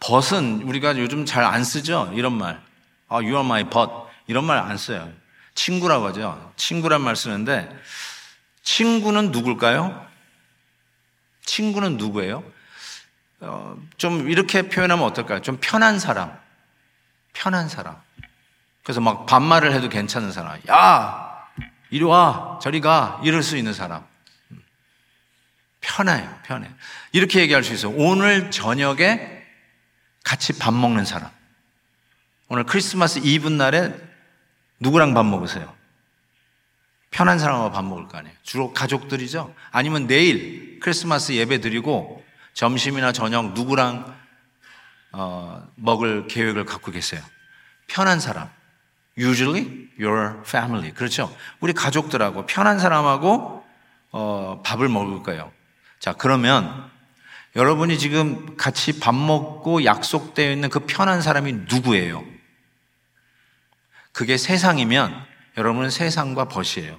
벗은 0.00 0.62
우리가 0.62 0.96
요즘 0.98 1.24
잘 1.26 1.44
안 1.44 1.62
쓰죠? 1.64 2.10
이런 2.14 2.32
말. 2.36 2.60
아, 3.08 3.16
you 3.16 3.28
are 3.34 3.44
my 3.44 3.64
벗. 3.70 4.08
이런 4.26 4.44
말 4.44 4.58
안 4.58 4.76
써요. 4.76 5.12
친구라고 5.54 6.06
하죠. 6.08 6.52
친구란 6.56 7.02
말 7.02 7.16
쓰는데, 7.16 7.68
친구는 8.62 9.30
누굴까요? 9.30 10.06
친구는 11.44 11.96
누구예요? 11.96 12.42
어, 13.40 13.76
좀 13.96 14.30
이렇게 14.30 14.68
표현하면 14.68 15.04
어떨까요? 15.06 15.42
좀 15.42 15.58
편한 15.60 15.98
사람. 15.98 16.38
편한 17.32 17.68
사람. 17.68 17.96
그래서 18.82 19.00
막 19.00 19.26
반말을 19.26 19.72
해도 19.72 19.88
괜찮은 19.88 20.32
사람. 20.32 20.58
야! 20.68 21.46
이리 21.90 22.04
와! 22.04 22.58
저리 22.62 22.80
가! 22.80 23.20
이럴 23.24 23.42
수 23.42 23.56
있는 23.56 23.72
사람. 23.74 24.04
편해요, 25.80 26.38
편해. 26.44 26.70
이렇게 27.12 27.40
얘기할 27.40 27.64
수 27.64 27.72
있어요. 27.72 27.92
오늘 27.96 28.50
저녁에 28.50 29.39
같이 30.30 30.56
밥 30.56 30.72
먹는 30.72 31.04
사람. 31.04 31.28
오늘 32.46 32.62
크리스마스 32.62 33.18
이브 33.18 33.48
날에 33.48 33.92
누구랑 34.78 35.12
밥 35.12 35.26
먹으세요? 35.26 35.74
편한 37.10 37.40
사람과 37.40 37.72
밥 37.72 37.84
먹을 37.84 38.06
거 38.06 38.16
아니에요. 38.16 38.36
주로 38.44 38.72
가족들이죠? 38.72 39.52
아니면 39.72 40.06
내일 40.06 40.78
크리스마스 40.78 41.32
예배 41.32 41.58
드리고 41.58 42.24
점심이나 42.54 43.10
저녁 43.10 43.54
누구랑 43.54 44.16
어, 45.10 45.66
먹을 45.74 46.28
계획을 46.28 46.64
갖고 46.64 46.92
계세요? 46.92 47.20
편한 47.88 48.20
사람. 48.20 48.48
Usually 49.18 49.88
your 49.98 50.42
family. 50.42 50.92
그렇죠? 50.92 51.36
우리 51.58 51.72
가족들하고 51.72 52.46
편한 52.46 52.78
사람하고 52.78 53.64
어, 54.12 54.62
밥을 54.64 54.88
먹을 54.88 55.24
거예요. 55.24 55.50
자, 55.98 56.12
그러면 56.12 56.88
여러분이 57.56 57.98
지금 57.98 58.56
같이 58.56 59.00
밥 59.00 59.14
먹고 59.14 59.84
약속되어 59.84 60.52
있는 60.52 60.68
그 60.68 60.80
편한 60.80 61.20
사람이 61.20 61.52
누구예요? 61.68 62.24
그게 64.12 64.36
세상이면 64.36 65.26
여러분은 65.56 65.90
세상과 65.90 66.46
벗이에요. 66.46 66.98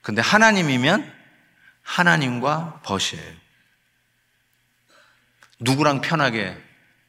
근데 0.00 0.22
하나님이면 0.22 1.12
하나님과 1.82 2.80
벗이에요. 2.84 3.34
누구랑 5.60 6.00
편하게 6.00 6.56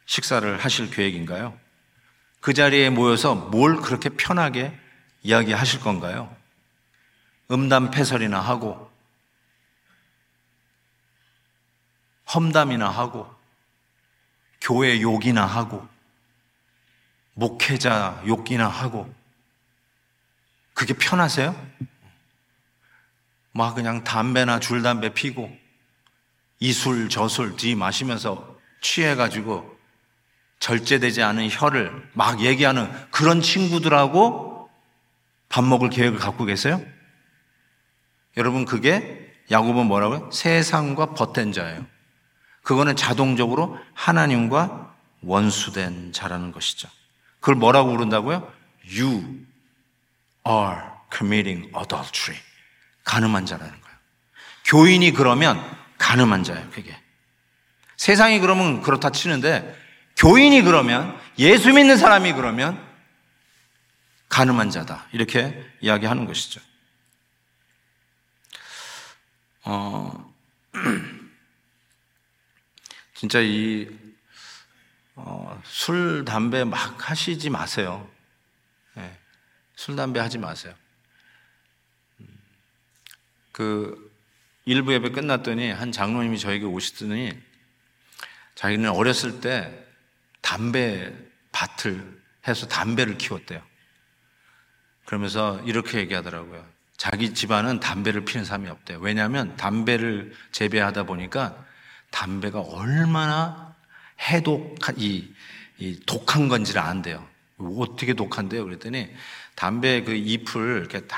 식사를 0.05 0.57
하실 0.57 0.89
계획인가요? 0.89 1.57
그 2.41 2.53
자리에 2.53 2.89
모여서 2.89 3.35
뭘 3.35 3.77
그렇게 3.77 4.09
편하게 4.09 4.77
이야기하실 5.23 5.81
건가요? 5.81 6.35
음담패설이나 7.51 8.39
하고, 8.39 8.88
험담이나 12.33 12.89
하고, 12.89 13.33
교회 14.61 15.01
욕이나 15.01 15.45
하고, 15.45 15.87
목회자 17.33 18.23
욕이나 18.27 18.67
하고, 18.67 19.13
그게 20.73 20.93
편하세요? 20.93 21.55
막 23.51 23.75
그냥 23.75 24.03
담배나 24.03 24.59
줄담배 24.59 25.13
피고, 25.13 25.55
이술 26.59 27.09
저술 27.09 27.55
뒤 27.55 27.75
마시면서 27.75 28.57
취해가지고 28.81 29.77
절제되지 30.59 31.23
않은 31.23 31.49
혀를 31.49 32.09
막 32.13 32.41
얘기하는 32.41 32.91
그런 33.11 33.41
친구들하고 33.41 34.69
밥 35.47 35.63
먹을 35.63 35.89
계획을 35.89 36.19
갖고 36.19 36.45
계세요? 36.45 36.81
여러분 38.37 38.65
그게 38.65 39.33
야곱은 39.49 39.85
뭐라고요? 39.85 40.29
세상과 40.31 41.13
벗된 41.13 41.53
자예요. 41.53 41.85
그거는 42.63 42.95
자동적으로 42.95 43.77
하나님과 43.93 44.93
원수된 45.21 46.13
자라는 46.13 46.51
것이죠. 46.51 46.89
그걸 47.39 47.55
뭐라고 47.55 47.91
부른다고요? 47.91 48.51
You 48.85 49.45
are 50.47 50.81
committing 51.15 51.71
adultery. 51.75 52.39
가늠한 53.03 53.45
자라는 53.45 53.71
거예요. 53.71 53.97
교인이 54.65 55.11
그러면 55.13 55.59
가늠한 55.97 56.43
자예요, 56.43 56.69
그게. 56.69 56.95
세상이 57.97 58.39
그러면 58.39 58.81
그렇다 58.81 59.09
치는데 59.09 59.77
교인이 60.15 60.61
그러면 60.61 61.17
예수 61.37 61.73
믿는 61.73 61.97
사람이 61.97 62.33
그러면 62.33 62.87
가늠한 64.29 64.69
자다. 64.69 65.07
이렇게 65.11 65.65
이야기하는 65.81 66.25
것이죠. 66.25 66.61
어, 69.63 70.33
진짜 73.19 73.41
이, 73.41 73.85
어, 75.15 75.61
술, 75.65 76.23
담배 76.23 76.63
막 76.63 77.09
하시지 77.09 77.49
마세요. 77.49 78.09
네, 78.93 79.19
술, 79.75 79.97
담배 79.97 80.21
하지 80.21 80.37
마세요. 80.37 80.73
그, 83.51 84.09
일부 84.63 84.93
예배 84.93 85.09
끝났더니 85.09 85.69
한 85.69 85.91
장로님이 85.91 86.39
저에게 86.39 86.63
오시더니 86.63 87.37
자기는 88.55 88.89
어렸을 88.89 89.41
때 89.41 89.85
담배 90.39 91.13
밭을 91.51 92.21
해서 92.47 92.67
담배를 92.69 93.17
키웠대요. 93.17 93.61
그러면서 95.03 95.61
이렇게 95.65 95.97
얘기하더라고요. 95.97 96.65
자기 96.95 97.33
집안은 97.33 97.81
담배를 97.81 98.23
피는 98.23 98.45
사람이 98.45 98.69
없대요. 98.69 98.99
왜냐하면 98.99 99.57
담배를 99.57 100.33
재배하다 100.53 101.03
보니까 101.03 101.65
담배가 102.11 102.61
얼마나 102.61 103.75
해독한, 104.19 104.95
이, 104.97 105.27
이 105.77 105.99
독한 106.05 106.47
건지를 106.47 106.81
안돼요. 106.81 107.27
어떻게 107.57 108.13
독한데요? 108.13 108.63
그랬더니 108.65 109.09
담배 109.55 110.03
그 110.03 110.13
잎을 110.13 110.79
이렇게 110.79 111.05
다 111.07 111.17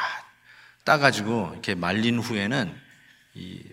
따가지고 0.84 1.52
이렇게 1.54 1.76
말린 1.76 2.20
후에는 2.20 2.76
이 3.36 3.64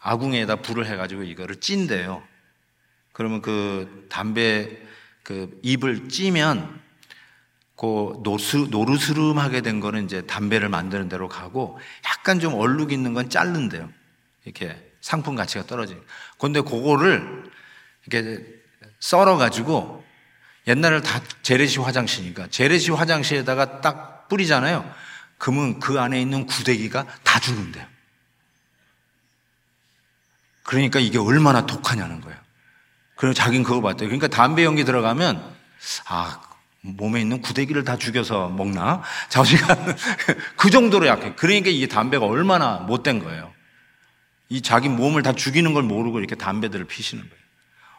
아궁에다 0.00 0.56
불을 0.56 0.86
해가지고 0.86 1.24
이거를 1.24 1.56
찐대요. 1.56 2.22
그러면 3.12 3.42
그 3.42 4.06
담배 4.08 4.78
그 5.22 5.58
입을 5.62 6.08
찌면 6.08 6.80
그 7.76 8.20
노스, 8.22 8.68
노르스름하게 8.70 9.60
된 9.60 9.80
거는 9.80 10.04
이제 10.04 10.22
담배를 10.22 10.68
만드는 10.68 11.08
대로 11.08 11.28
가고 11.28 11.78
약간 12.06 12.38
좀 12.38 12.54
얼룩 12.54 12.92
있는 12.92 13.12
건 13.12 13.28
자른대요. 13.28 13.90
이렇게 14.44 14.91
상품 15.02 15.34
가치가 15.34 15.66
떨어지니 15.66 16.00
근데 16.38 16.62
그거를 16.62 17.50
이렇게 18.06 18.42
썰어가지고 19.00 20.02
옛날에 20.68 21.02
다 21.02 21.20
재래시 21.42 21.80
화장실이니까 21.80 22.46
재래시 22.48 22.92
화장실에다가 22.92 23.80
딱 23.80 24.28
뿌리잖아요. 24.28 24.88
그러면 25.36 25.80
그 25.80 26.00
안에 26.00 26.22
있는 26.22 26.46
구데기가 26.46 27.04
다 27.24 27.40
죽는데요. 27.40 27.84
그러니까 30.62 31.00
이게 31.00 31.18
얼마나 31.18 31.66
독하냐는 31.66 32.20
거예요. 32.20 32.38
그리고 33.16 33.34
자기는 33.34 33.64
그거 33.64 33.80
봤대요. 33.80 34.08
그러니까 34.08 34.28
담배 34.28 34.64
연기 34.64 34.84
들어가면 34.84 35.42
아 36.06 36.40
몸에 36.82 37.20
있는 37.20 37.42
구데기를 37.42 37.82
다 37.82 37.96
죽여서 37.96 38.48
먹나? 38.50 39.02
자식은 39.28 39.66
그 40.56 40.70
정도로 40.70 41.08
약해. 41.08 41.34
그러니까 41.34 41.70
이게 41.70 41.88
담배가 41.88 42.24
얼마나 42.24 42.76
못된 42.78 43.18
거예요. 43.18 43.52
이 44.52 44.60
자기 44.60 44.90
몸을 44.90 45.22
다 45.22 45.32
죽이는 45.32 45.72
걸 45.72 45.82
모르고 45.82 46.18
이렇게 46.18 46.34
담배들을 46.34 46.84
피시는 46.84 47.22
거예요. 47.22 47.42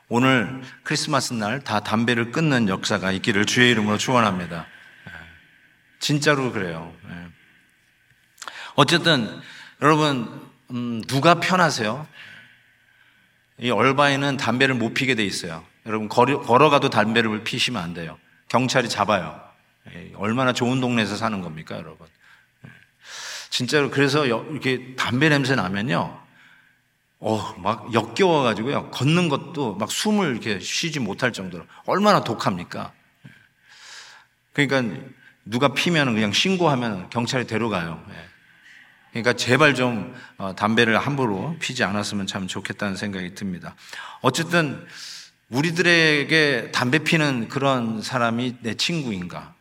오늘 0.07 0.61
크리스마스 0.83 1.33
날 1.33 1.61
다 1.61 1.79
담배를 1.79 2.31
끊는 2.31 2.67
역사가 2.69 3.11
있기를 3.13 3.47
주의 3.47 3.71
이름으로 3.71 3.97
축원합니다. 3.97 4.67
예. 5.07 5.11
진짜로 5.99 6.51
그래요. 6.51 6.93
예. 7.09 7.27
어쨌든 8.75 9.41
여러분 9.81 10.47
음, 10.69 11.01
누가 11.07 11.39
편하세요? 11.39 12.05
이 13.57 13.71
얼바인은 13.71 14.37
담배를 14.37 14.75
못 14.75 14.93
피게 14.93 15.15
돼 15.15 15.25
있어요. 15.25 15.65
여러분 15.87 16.07
걸어, 16.07 16.69
가도 16.69 16.91
담배를 16.91 17.43
피시면 17.43 17.81
안 17.81 17.95
돼요. 17.95 18.19
경찰이 18.49 18.89
잡아요. 18.89 19.41
예, 19.91 20.11
얼마나 20.17 20.53
좋은 20.53 20.79
동네에서 20.79 21.15
사는 21.15 21.41
겁니까, 21.41 21.77
여러분? 21.77 22.05
진짜로 23.49 23.89
그래서 23.89 24.27
이렇게 24.27 24.93
담배 24.95 25.29
냄새 25.29 25.55
나면요. 25.55 26.22
어, 27.25 27.55
막 27.57 27.93
역겨워가지고요. 27.93 28.91
걷는 28.91 29.29
것도 29.29 29.75
막 29.75 29.89
숨을 29.89 30.31
이렇게 30.31 30.59
쉬지 30.59 30.99
못할 30.99 31.31
정도로 31.31 31.65
얼마나 31.85 32.21
독합니까? 32.21 32.91
그러니까 34.51 35.01
누가 35.45 35.69
피면 35.69 36.13
그냥 36.13 36.33
신고하면 36.33 37.09
경찰이 37.09 37.47
데려가요. 37.47 38.03
예. 38.09 38.13
그러니까 39.11 39.33
제발 39.33 39.73
좀 39.73 40.13
어, 40.37 40.53
담배를 40.53 40.97
함부로 40.97 41.55
피지 41.59 41.85
않았으면 41.85 42.27
참 42.27 42.47
좋겠다는 42.47 42.97
생각이 42.97 43.35
듭니다. 43.35 43.75
어쨌든 44.21 44.85
우리들에게 45.49 46.71
담배 46.73 46.99
피는 46.99 47.47
그런 47.47 48.01
사람이 48.01 48.57
내 48.61 48.73
친구인가? 48.73 49.53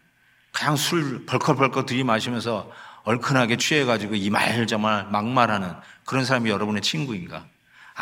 그냥 0.51 0.75
술 0.75 1.27
벌컥벌컥 1.27 1.87
들이마시면서 1.87 2.73
얼큰하게 3.05 3.57
취해가지고 3.57 4.17
이 4.17 4.31
말 4.31 4.67
저말 4.67 5.07
막말하는 5.11 5.73
그런 6.05 6.25
사람이 6.25 6.51
여러분의 6.51 6.83
친구인가? 6.83 7.47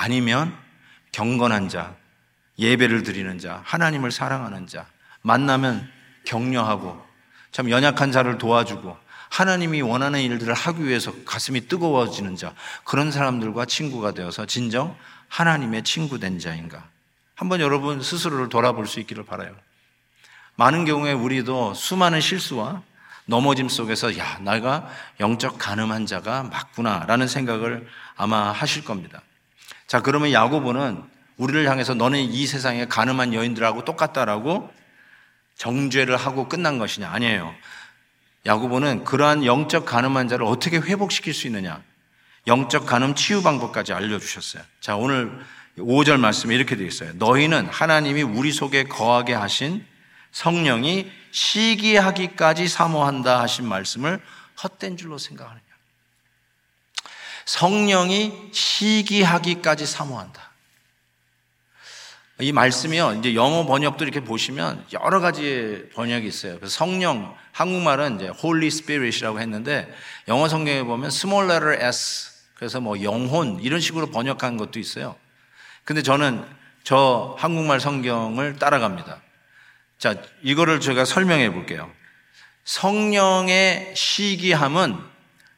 아니면 0.01 0.57
경건한 1.13 1.69
자, 1.69 1.95
예배를 2.59 3.03
드리는 3.03 3.39
자, 3.39 3.61
하나님을 3.67 4.11
사랑하는 4.11 4.67
자, 4.67 4.87
만나면 5.21 5.87
격려하고 6.25 7.05
참 7.53 7.69
연약한 7.69 8.11
자를 8.11 8.39
도와주고 8.39 8.97
하나님이 9.29 9.83
원하는 9.83 10.23
일들을 10.23 10.55
하기 10.55 10.87
위해서 10.87 11.13
가슴이 11.27 11.69
뜨거워지는 11.69 12.37
자, 12.37 12.55
그런 12.85 13.13
사람들과 13.13 13.67
친구가 13.67 14.13
되어서 14.13 14.47
진정 14.47 14.97
하나님의 15.29 15.85
친구 15.85 16.19
된 16.19 16.39
자인가? 16.39 16.89
한번 17.35 17.61
여러분 17.61 18.01
스스로를 18.01 18.49
돌아볼 18.49 18.87
수 18.87 19.01
있기를 19.01 19.27
바라요. 19.27 19.55
많은 20.57 20.87
경우에 20.87 21.13
우리도 21.13 21.75
수많은 21.75 22.23
실수와 22.23 22.83
넘어짐 23.27 23.69
속에서 23.69 24.17
야, 24.17 24.39
내가 24.39 24.89
영적 25.21 25.59
가늠한 25.59 26.07
자가 26.07 26.45
맞구나라는 26.45 27.29
생각을 27.29 27.87
아마 28.17 28.51
하실 28.51 28.83
겁니다. 28.83 29.21
자, 29.91 30.01
그러면 30.01 30.31
야고보는 30.31 31.03
우리를 31.37 31.69
향해서 31.69 31.95
너는 31.95 32.21
이 32.21 32.47
세상에 32.47 32.85
가늠한 32.85 33.35
여인들하고 33.35 33.85
똑같다라고 33.85 34.73
정죄를 35.57 36.17
하고 36.17 36.49
끝난 36.49 36.79
것이냐? 36.79 37.11
아니에요. 37.11 37.53
야고보는 38.47 39.03
그러한 39.03 39.45
영적 39.45 39.87
가늠한 39.87 40.29
자를 40.29 40.47
어떻게 40.47 40.77
회복시킬 40.77 41.35
수 41.35 41.49
있느냐? 41.49 41.83
영적 42.47 42.87
가늠 42.87 43.17
치유 43.17 43.43
방법까지 43.43 43.93
알려주셨어요. 43.93 44.63
자, 44.81 44.95
오늘 44.95 45.37
5절 45.77 46.21
말씀에 46.21 46.55
이렇게 46.55 46.77
되어 46.77 46.87
있어요. 46.87 47.11
너희는 47.15 47.67
하나님이 47.67 48.23
우리 48.23 48.53
속에 48.53 48.85
거하게 48.85 49.35
하신 49.35 49.85
성령이 50.31 51.11
시기하기까지 51.33 52.69
사모한다 52.69 53.41
하신 53.41 53.67
말씀을 53.67 54.21
헛된 54.63 54.97
줄로 54.97 55.19
생각하느냐. 55.19 55.70
성령이 57.51 58.51
시기하기까지 58.53 59.85
사모한다. 59.85 60.53
이 62.39 62.53
말씀이요. 62.53 63.15
이제 63.19 63.35
영어 63.35 63.67
번역도 63.67 64.05
이렇게 64.05 64.21
보시면 64.21 64.87
여러 64.93 65.19
가지 65.19 65.89
번역이 65.95 66.29
있어요. 66.29 66.57
그래서 66.59 66.73
성령, 66.73 67.35
한국말은 67.51 68.17
이제 68.17 68.27
Holy 68.43 68.69
Spirit이라고 68.69 69.41
했는데 69.41 69.93
영어 70.29 70.47
성경에 70.47 70.85
보면 70.85 71.09
small 71.09 71.51
letter 71.51 71.85
s 71.85 72.31
그래서 72.55 72.81
뭐 72.81 73.03
영혼 73.03 73.59
이런 73.61 73.81
식으로 73.81 74.13
번역한 74.13 74.57
것도 74.57 74.79
있어요. 74.79 75.17
근데 75.83 76.03
저는 76.03 76.45
저 76.85 77.35
한국말 77.37 77.81
성경을 77.81 78.61
따라갑니다. 78.61 79.21
자, 79.99 80.15
이거를 80.43 80.79
제가 80.79 81.05
설명해 81.05 81.53
볼게요. 81.53 81.91
성령의 82.65 83.93
시기함은 83.97 85.11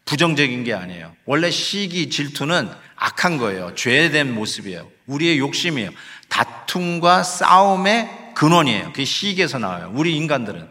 부정적인 0.05 0.65
게 0.65 0.75
아니에요. 0.75 1.15
원래 1.25 1.51
시기, 1.51 2.11
질투는 2.11 2.71
악한 2.97 3.39
거예요. 3.39 3.75
죄된 3.75 4.35
모습이에요. 4.35 4.91
우리의 5.07 5.39
욕심이에요. 5.39 5.91
다툼과 6.29 7.23
싸움의 7.23 8.35
근원이에요. 8.35 8.87
그게 8.87 9.05
시기에서 9.05 9.59
나와요. 9.59 9.93
우리 9.95 10.17
인간들은. 10.17 10.69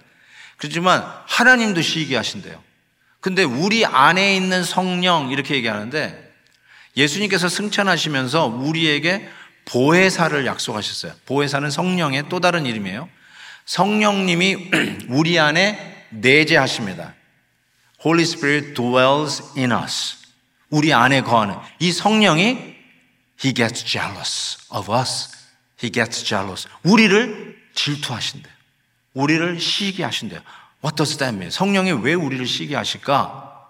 그렇지만 0.58 1.04
하나님도 1.28 1.82
시기 1.82 2.16
하신대요. 2.16 2.62
근데 3.20 3.44
우리 3.44 3.86
안에 3.86 4.36
있는 4.36 4.64
성령 4.64 5.32
이렇게 5.32 5.56
얘기하는데 5.56 6.32
예수님께서 6.98 7.50
승천하시면서 7.50 8.48
우리에게 8.48 9.28
보혜사를 9.66 10.46
약속하셨어요. 10.46 11.14
보혜사는 11.26 11.70
성령의 11.70 12.26
또 12.30 12.40
다른 12.40 12.66
이름이에요. 12.66 13.08
성령님이 13.66 14.72
우리 15.10 15.40
안에 15.40 16.08
내재하십니다. 16.10 17.14
Holy 18.04 18.24
Spirit 18.24 18.74
dwells 18.74 19.44
in 19.58 19.72
us. 19.72 20.18
우리 20.70 20.94
안에 20.94 21.22
거하는 21.22 21.56
이 21.80 21.92
성령이 21.92 22.72
He 23.44 23.54
gets 23.54 23.84
jealous 23.84 24.58
of 24.70 24.92
us. 24.92 25.30
He 25.82 25.92
gets 25.92 26.24
jealous. 26.24 26.68
우리를 26.84 27.60
질투하신대요. 27.74 28.54
우리를 29.14 29.60
시기 29.60 30.04
하신대요. 30.04 30.42
What 30.84 30.96
does 30.96 31.18
that 31.18 31.36
mean? 31.36 31.52
성령이 31.52 31.92
왜 32.04 32.14
우리를 32.14 32.46
시기 32.48 32.76
하실까? 32.76 33.70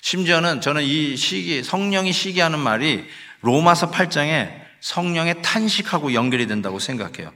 심지어는 0.00 0.60
저는 0.60 0.82
이 0.84 1.16
시기, 1.16 1.62
성령이 1.62 2.12
시기하는 2.12 2.58
말이 2.58 3.04
로마서 3.42 3.90
8장에 3.90 4.68
성령의 4.80 5.42
탄식하고 5.42 6.14
연결이 6.14 6.46
된다고 6.46 6.78
생각해요. 6.78 7.32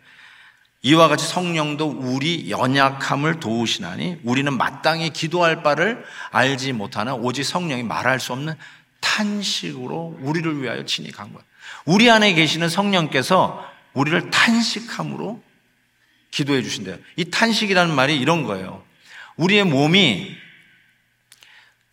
이와 0.82 1.06
같이 1.06 1.26
성령도 1.26 1.86
우리 1.88 2.50
연약함을 2.50 3.38
도우시나니 3.38 4.18
우리는 4.24 4.56
마땅히 4.56 5.10
기도할 5.10 5.62
바를 5.62 6.04
알지 6.32 6.72
못하나 6.72 7.14
오직 7.14 7.44
성령이 7.44 7.84
말할 7.84 8.18
수 8.18 8.32
없는 8.32 8.54
탄식으로 9.00 10.18
우리를 10.20 10.60
위하여 10.60 10.84
친히 10.84 11.12
간 11.12 11.32
거예요. 11.32 11.44
우리 11.84 12.10
안에 12.10 12.34
계시는 12.34 12.68
성령께서 12.68 13.64
우리를 13.92 14.30
탄식함으로 14.30 15.40
기도해 16.32 16.62
주신대요. 16.62 16.96
이 17.16 17.30
탄식이라는 17.30 17.94
말이 17.94 18.18
이런 18.18 18.42
거예요. 18.42 18.82
우리의 19.36 19.64
몸이 19.64 20.36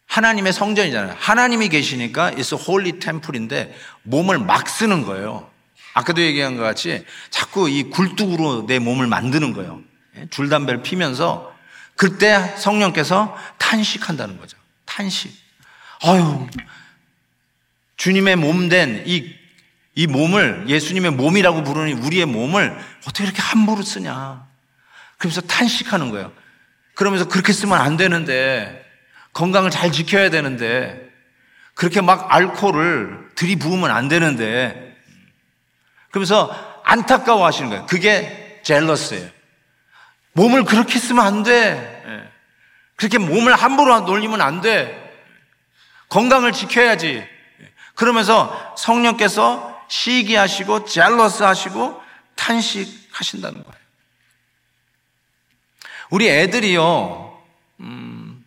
하나님의 0.07 0.53
성전이잖아요. 0.53 1.15
하나님이 1.19 1.69
계시니까 1.69 2.31
it's 2.31 2.57
a 2.57 2.65
holy 2.67 2.99
temple인데 2.99 3.75
몸을 4.01 4.39
막 4.39 4.67
쓰는 4.67 5.03
거예요. 5.03 5.48
아까도 5.99 6.21
얘기한 6.21 6.55
것 6.55 6.63
같이 6.63 7.05
자꾸 7.29 7.69
이 7.69 7.83
굴뚝으로 7.83 8.65
내 8.67 8.79
몸을 8.79 9.07
만드는 9.07 9.51
거예요. 9.51 9.81
예? 10.17 10.27
줄담배를 10.29 10.81
피면서 10.81 11.53
그때 11.97 12.55
성령께서 12.55 13.35
탄식한다는 13.57 14.37
거죠. 14.37 14.57
탄식. 14.85 15.29
아유, 16.01 16.47
주님의 17.97 18.37
몸 18.37 18.69
된 18.69 19.03
이, 19.05 19.35
이 19.95 20.07
몸을 20.07 20.65
예수님의 20.69 21.11
몸이라고 21.11 21.63
부르는 21.65 22.01
우리의 22.01 22.25
몸을 22.25 22.77
어떻게 23.01 23.25
이렇게 23.25 23.41
함부로 23.41 23.81
쓰냐. 23.81 24.47
그러면서 25.17 25.41
탄식하는 25.41 26.11
거예요. 26.11 26.31
그러면서 26.95 27.27
그렇게 27.27 27.51
쓰면 27.51 27.77
안 27.77 27.97
되는데 27.97 28.85
건강을 29.33 29.69
잘 29.69 29.91
지켜야 29.91 30.29
되는데 30.29 31.09
그렇게 31.73 31.99
막 31.99 32.33
알코올을 32.33 33.31
들이부으면 33.35 33.91
안 33.91 34.07
되는데 34.07 34.88
그러면서 36.11 36.81
안타까워 36.83 37.45
하시는 37.45 37.69
거예요. 37.69 37.85
그게 37.85 38.61
젤러스예요. 38.63 39.29
몸을 40.33 40.63
그렇게 40.63 40.99
쓰면 40.99 41.25
안 41.25 41.43
돼. 41.43 42.03
예. 42.07 42.31
그렇게 42.95 43.17
몸을 43.17 43.55
함부로 43.55 43.99
놀리면 44.01 44.41
안 44.41 44.61
돼. 44.61 45.09
건강을 46.09 46.51
지켜야지. 46.51 47.27
그러면서 47.95 48.75
성령께서 48.77 49.85
시기하시고 49.89 50.85
젤러스 50.85 51.43
하시고 51.43 52.01
탄식하신다는 52.35 53.63
거예요. 53.63 53.79
우리 56.09 56.27
애들이요, 56.29 57.43
음, 57.81 58.45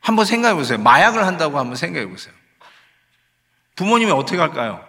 한번 0.00 0.24
생각해 0.24 0.54
보세요. 0.54 0.78
마약을 0.78 1.26
한다고 1.26 1.58
한번 1.58 1.76
생각해 1.76 2.06
보세요. 2.06 2.34
부모님이 3.76 4.10
어떻게 4.10 4.38
할까요? 4.38 4.86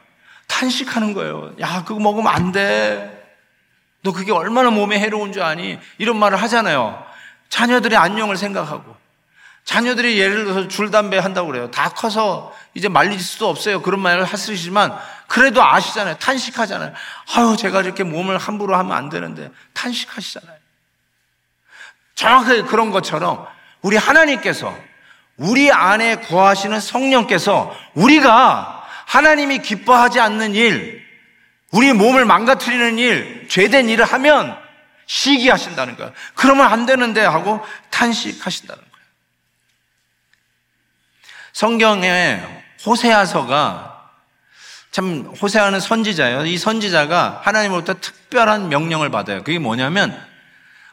탄식하는 0.47 1.13
거예요. 1.13 1.53
야, 1.59 1.83
그거 1.83 1.99
먹으면 1.99 2.33
안 2.33 2.51
돼. 2.51 3.13
너 4.01 4.11
그게 4.11 4.31
얼마나 4.31 4.69
몸에 4.69 4.99
해로운 4.99 5.33
줄 5.33 5.43
아니? 5.43 5.77
이런 5.97 6.17
말을 6.17 6.41
하잖아요. 6.41 7.05
자녀들의 7.49 7.97
안녕을 7.97 8.37
생각하고. 8.37 8.95
자녀들이 9.65 10.17
예를 10.17 10.45
들어서 10.45 10.67
줄담배 10.69 11.17
한다고 11.17 11.47
그래요. 11.47 11.69
다 11.71 11.89
커서 11.89 12.55
이제 12.73 12.87
말릴 12.87 13.19
수도 13.19 13.49
없어요. 13.49 13.81
그런 13.81 13.99
말을 13.99 14.23
하시지만 14.23 14.97
그래도 15.27 15.61
아시잖아요. 15.61 16.15
탄식하잖아요. 16.19 16.93
아유, 17.35 17.57
제가 17.57 17.81
이렇게 17.81 18.03
몸을 18.03 18.37
함부로 18.37 18.77
하면 18.77 18.95
안 18.95 19.09
되는데 19.09 19.51
탄식하시잖아요. 19.73 20.57
정확하게 22.15 22.61
그런 22.63 22.91
것처럼 22.91 23.45
우리 23.81 23.97
하나님께서 23.97 24.73
우리 25.35 25.69
안에 25.69 26.21
거하시는 26.21 26.79
성령께서 26.79 27.75
우리가 27.93 28.76
하나님이 29.07 29.59
기뻐하지 29.59 30.19
않는 30.19 30.53
일, 30.53 31.01
우리 31.71 31.93
몸을 31.93 32.25
망가뜨리는 32.25 32.99
일, 32.99 33.47
죄된 33.49 33.89
일을 33.89 34.03
하면 34.05 34.57
시기하신다는 35.05 35.95
거예요. 35.95 36.11
그러면 36.35 36.67
안 36.67 36.85
되는데 36.85 37.21
하고 37.21 37.65
탄식하신다는 37.89 38.81
거예요. 38.83 39.05
성경에 41.53 42.41
호세아서가 42.85 44.11
참 44.91 45.33
호세아는 45.41 45.79
선지자예요. 45.79 46.45
이 46.45 46.57
선지자가 46.57 47.41
하나님으로부터 47.43 47.93
특별한 48.01 48.67
명령을 48.67 49.09
받아요. 49.09 49.41
그게 49.43 49.57
뭐냐면 49.57 50.21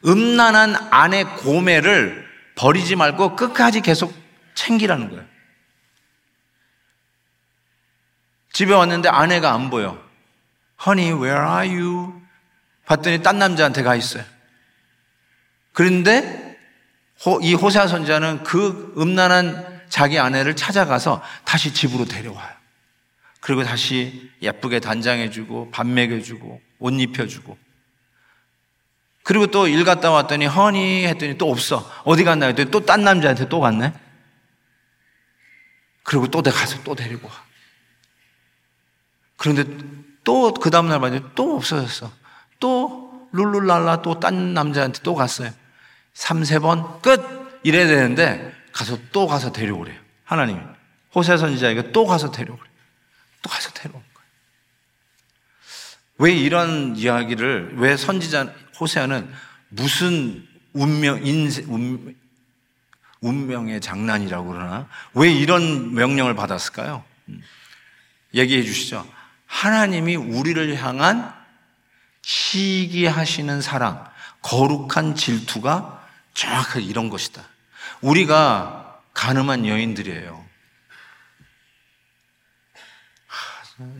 음란한 0.06 0.76
아내 0.90 1.24
고매를 1.24 2.24
버리지 2.54 2.94
말고 2.94 3.34
끝까지 3.34 3.80
계속 3.80 4.14
챙기라는 4.54 5.10
거예요. 5.10 5.33
집에 8.54 8.72
왔는데 8.72 9.08
아내가 9.10 9.52
안 9.52 9.68
보여. 9.68 10.02
Honey, 10.80 11.12
where 11.12 11.44
are 11.46 11.68
you? 11.68 12.22
봤더니 12.86 13.22
딴 13.22 13.38
남자한테 13.38 13.82
가 13.82 13.96
있어요. 13.96 14.24
그런데 15.72 16.56
이 17.42 17.54
호세아 17.54 17.88
선자는 17.88 18.44
그 18.44 18.94
음란한 18.96 19.82
자기 19.88 20.18
아내를 20.18 20.54
찾아가서 20.56 21.22
다시 21.44 21.74
집으로 21.74 22.04
데려와요. 22.04 22.54
그리고 23.40 23.64
다시 23.64 24.30
예쁘게 24.40 24.80
단장해주고 24.80 25.70
밥 25.70 25.86
먹여주고 25.86 26.60
옷 26.78 26.92
입혀주고 26.92 27.58
그리고 29.24 29.46
또 29.48 29.66
일 29.66 29.84
갔다 29.84 30.10
왔더니 30.10 30.46
허니 30.46 31.06
했더니 31.06 31.38
또 31.38 31.50
없어. 31.50 31.90
어디 32.04 32.24
갔나 32.24 32.46
했더니 32.46 32.70
또 32.70 32.80
딴 32.80 33.02
남자한테 33.02 33.48
또 33.48 33.58
갔네. 33.58 33.92
그리고 36.04 36.28
또 36.28 36.40
가서 36.42 36.82
또 36.84 36.94
데리고 36.94 37.26
와. 37.28 37.43
그런데 39.36 39.64
또 40.24 40.54
그 40.54 40.70
다음날 40.70 41.00
봤더니 41.00 41.22
또 41.34 41.56
없어졌어. 41.56 42.10
또 42.60 43.28
룰룰랄라 43.32 44.02
또 44.02 44.18
딴 44.20 44.54
남자한테 44.54 45.00
또 45.02 45.14
갔어요. 45.14 45.50
3, 46.14 46.44
세번 46.44 47.02
끝! 47.02 47.60
이래야 47.62 47.86
되는데 47.86 48.54
가서 48.72 48.98
또 49.12 49.26
가서 49.26 49.52
데려오래요. 49.52 49.98
하나님. 50.24 50.60
호세 51.14 51.36
선지자에게 51.36 51.92
또 51.92 52.06
가서 52.06 52.30
데려오래요. 52.30 52.64
또 53.42 53.50
가서 53.50 53.70
데려오는 53.70 54.04
거예요. 54.14 54.28
왜 56.18 56.32
이런 56.34 56.96
이야기를, 56.96 57.74
왜 57.76 57.96
선지자 57.96 58.52
호세아는 58.80 59.30
무슨 59.68 60.46
운명, 60.72 61.24
인생, 61.26 61.72
운, 61.72 62.16
운명의 63.20 63.80
장난이라고 63.80 64.48
그러나? 64.48 64.88
왜 65.14 65.32
이런 65.32 65.94
명령을 65.94 66.34
받았을까요? 66.34 67.04
음. 67.28 67.42
얘기해 68.34 68.62
주시죠. 68.62 69.06
하나님이 69.46 70.16
우리를 70.16 70.76
향한 70.76 71.34
시기하시는 72.22 73.60
사랑, 73.60 74.10
거룩한 74.42 75.14
질투가 75.14 76.06
정확하게 76.34 76.84
이런 76.84 77.08
것이다. 77.10 77.44
우리가 78.00 79.00
가늠한 79.14 79.66
여인들이에요. 79.66 80.44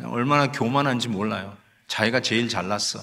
얼마나 0.04 0.52
교만한지 0.52 1.08
몰라요. 1.08 1.56
자기가 1.88 2.20
제일 2.20 2.48
잘났어. 2.48 3.02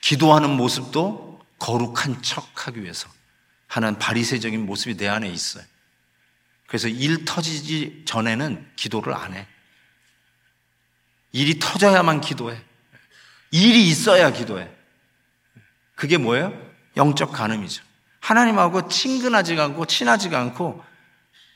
기도하는 0.00 0.50
모습도 0.50 1.40
거룩한 1.58 2.22
척 2.22 2.66
하기 2.66 2.82
위해서 2.82 3.08
하는 3.68 3.98
바리새적인 3.98 4.66
모습이 4.66 4.96
내 4.96 5.08
안에 5.08 5.28
있어요. 5.28 5.64
그래서 6.66 6.88
일 6.88 7.24
터지기 7.24 8.02
전에는 8.04 8.72
기도를 8.76 9.14
안 9.14 9.34
해. 9.34 9.46
일이 11.32 11.58
터져야만 11.58 12.20
기도해. 12.20 12.60
일이 13.50 13.88
있어야 13.88 14.30
기도해. 14.30 14.68
그게 15.94 16.18
뭐예요? 16.18 16.52
영적 16.96 17.32
간음이죠. 17.32 17.82
하나님하고 18.20 18.88
친근하지가 18.88 19.64
않고 19.64 19.86
친하지가 19.86 20.38
않고 20.38 20.84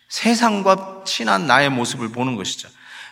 세상과 0.08 1.04
친한 1.06 1.46
나의 1.46 1.70
모습을 1.70 2.10
보는 2.10 2.36
것이죠. 2.36 2.68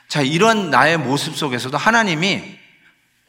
자, 0.08 0.22
이런 0.22 0.70
나의 0.70 0.98
모습 0.98 1.36
속에서도 1.36 1.76
하나님이 1.76 2.58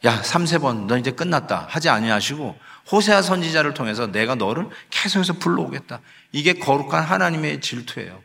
야, 0.04 0.22
3, 0.22 0.44
3번 0.44 0.86
너 0.86 0.98
이제 0.98 1.10
끝났다 1.10 1.66
하지 1.68 1.88
아니하시고 1.88 2.58
호세아 2.92 3.22
선지자를 3.22 3.74
통해서 3.74 4.06
내가 4.06 4.34
너를 4.34 4.68
계속해서 4.90 5.34
불러오겠다. 5.34 6.00
이게 6.32 6.52
거룩한 6.52 7.02
하나님의 7.02 7.60
질투예요. 7.60 8.22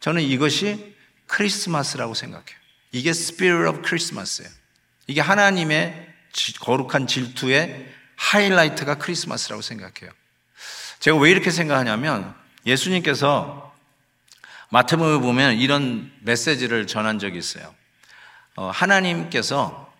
저는 0.00 0.22
이것이 0.22 0.96
크리스마스라고 1.26 2.14
생각해요. 2.14 2.63
이게 2.94 3.10
Spirit 3.10 3.68
of 3.68 3.82
Christmas예요. 3.84 4.48
이게 5.08 5.20
하나님의 5.20 6.14
거룩한 6.60 7.08
질투의 7.08 7.92
하이라이트가 8.14 8.98
크리스마스라고 8.98 9.62
생각해요. 9.62 10.12
제가 11.00 11.16
왜 11.18 11.32
이렇게 11.32 11.50
생각하냐면 11.50 12.32
예수님께서 12.64 13.74
마태복음에 14.70 15.18
보면 15.18 15.56
이런 15.56 16.12
메시지를 16.20 16.86
전한 16.86 17.18
적이 17.18 17.38
있어요. 17.38 17.74
어, 18.54 18.70
하나님께서 18.70 19.92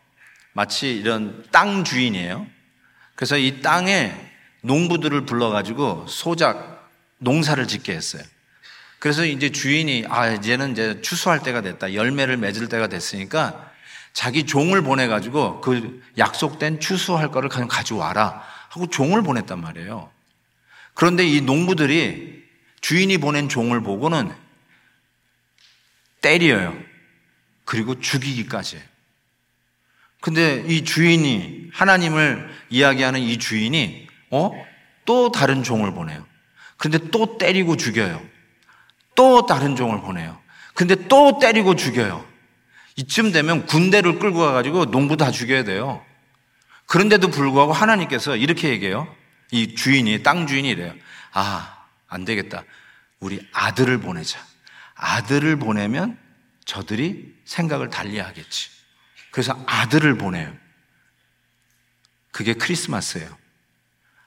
마치 0.52 0.94
이런 0.94 1.44
땅 1.50 1.82
주인이에요. 1.82 2.46
그래서 3.16 3.36
이 3.36 3.60
땅에 3.60 4.14
농부들을 4.62 5.26
불러가지고 5.26 6.06
소작, 6.06 6.88
농사를 7.18 7.66
짓게 7.66 7.92
했어요. 7.92 8.22
그래서 9.04 9.26
이제 9.26 9.50
주인이, 9.50 10.06
아, 10.08 10.30
이제는 10.30 10.72
이제 10.72 11.02
추수할 11.02 11.42
때가 11.42 11.60
됐다. 11.60 11.92
열매를 11.92 12.38
맺을 12.38 12.70
때가 12.70 12.86
됐으니까 12.86 13.70
자기 14.14 14.46
종을 14.46 14.80
보내 14.80 15.08
가지고 15.08 15.60
그 15.60 16.02
약속된 16.16 16.80
추수할 16.80 17.30
거를 17.30 17.50
그냥 17.50 17.68
가져와라. 17.68 18.42
하고 18.70 18.86
종을 18.86 19.22
보냈단 19.22 19.60
말이에요. 19.60 20.10
그런데 20.94 21.26
이 21.26 21.42
농부들이 21.42 22.44
주인이 22.80 23.18
보낸 23.18 23.50
종을 23.50 23.82
보고는 23.82 24.32
때려요. 26.22 26.74
그리고 27.66 28.00
죽이기까지. 28.00 28.82
근데 30.22 30.64
이 30.66 30.82
주인이 30.82 31.68
하나님을 31.74 32.48
이야기하는 32.70 33.20
이 33.20 33.36
주인이 33.36 34.06
어? 34.30 34.50
또 35.04 35.30
다른 35.30 35.62
종을 35.62 35.92
보내요. 35.92 36.26
근데 36.78 36.96
또 37.10 37.36
때리고 37.36 37.76
죽여요. 37.76 38.32
또 39.14 39.46
다른 39.46 39.76
종을 39.76 40.00
보내요. 40.00 40.40
근데 40.74 40.94
또 41.08 41.38
때리고 41.38 41.76
죽여요. 41.76 42.26
이쯤 42.96 43.32
되면 43.32 43.66
군대를 43.66 44.18
끌고 44.18 44.38
가가지고 44.38 44.86
농부 44.86 45.16
다 45.16 45.30
죽여야 45.30 45.64
돼요. 45.64 46.04
그런데도 46.86 47.28
불구하고 47.28 47.72
하나님께서 47.72 48.36
이렇게 48.36 48.68
얘기해요. 48.68 49.12
이 49.50 49.74
주인이, 49.74 50.22
땅 50.22 50.46
주인이 50.46 50.68
이래요. 50.68 50.94
아, 51.32 51.84
안 52.08 52.24
되겠다. 52.24 52.64
우리 53.20 53.46
아들을 53.52 53.98
보내자. 53.98 54.38
아들을 54.94 55.56
보내면 55.56 56.18
저들이 56.64 57.34
생각을 57.44 57.90
달리 57.90 58.18
하겠지. 58.18 58.70
그래서 59.30 59.58
아들을 59.66 60.16
보내요. 60.18 60.54
그게 62.30 62.54
크리스마스예요. 62.54 63.36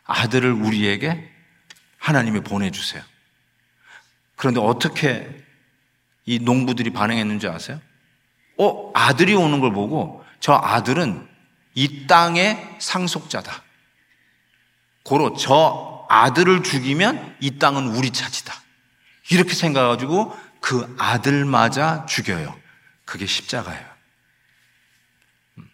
아들을 0.04 0.52
우리에게 0.52 1.30
하나님이 1.97 2.41
보내주세요. 2.41 3.04
그런데 4.38 4.62
어떻게 4.62 5.30
이 6.26 6.39
농부들이 6.39 6.91
반응했는지 6.91 7.50
아세요? 7.50 7.82
어, 8.58 8.91
아들이 8.93 9.36
오는 9.36 9.60
걸 9.60 9.73
보고 9.73 10.23
저 10.39 10.54
아들은 10.54 11.28
이 11.73 12.08
땅의 12.08 12.78
상속자다. 12.80 13.63
고로 15.04 15.36
저 15.36 16.06
아들을 16.10 16.63
죽이면 16.63 17.38
이 17.39 17.60
땅은 17.60 17.88
우리 17.88 18.12
차지다. 18.12 18.54
이렇게 19.32 19.54
생각해가지고 19.54 20.38
그 20.62 20.95
아들마저 20.97 22.06
죽여요. 22.08 22.58
그게 23.06 23.26
십자가예요. 23.26 23.86
음. 25.58 25.69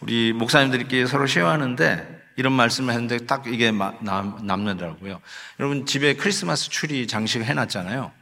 우리 0.00 0.32
목사님들끼리 0.32 1.06
서로 1.06 1.26
쉐어하는데 1.26 2.23
이런 2.36 2.52
말씀을 2.52 2.92
했는데 2.92 3.26
딱 3.26 3.46
이게 3.46 3.70
남는더라고요. 3.70 5.20
여러분 5.60 5.86
집에 5.86 6.14
크리스마스 6.14 6.68
추리 6.68 7.06
장식 7.06 7.42
해놨잖아요. 7.42 8.12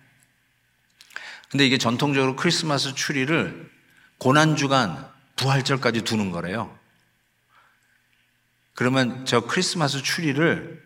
근데 1.51 1.67
이게 1.67 1.79
전통적으로 1.79 2.37
크리스마스 2.37 2.95
추리를 2.95 3.71
고난주간 4.19 5.11
부활절까지 5.37 6.03
두는 6.03 6.31
거래요. 6.31 6.77
그러면 8.75 9.25
저 9.27 9.41
크리스마스 9.41 10.03
추리를 10.03 10.83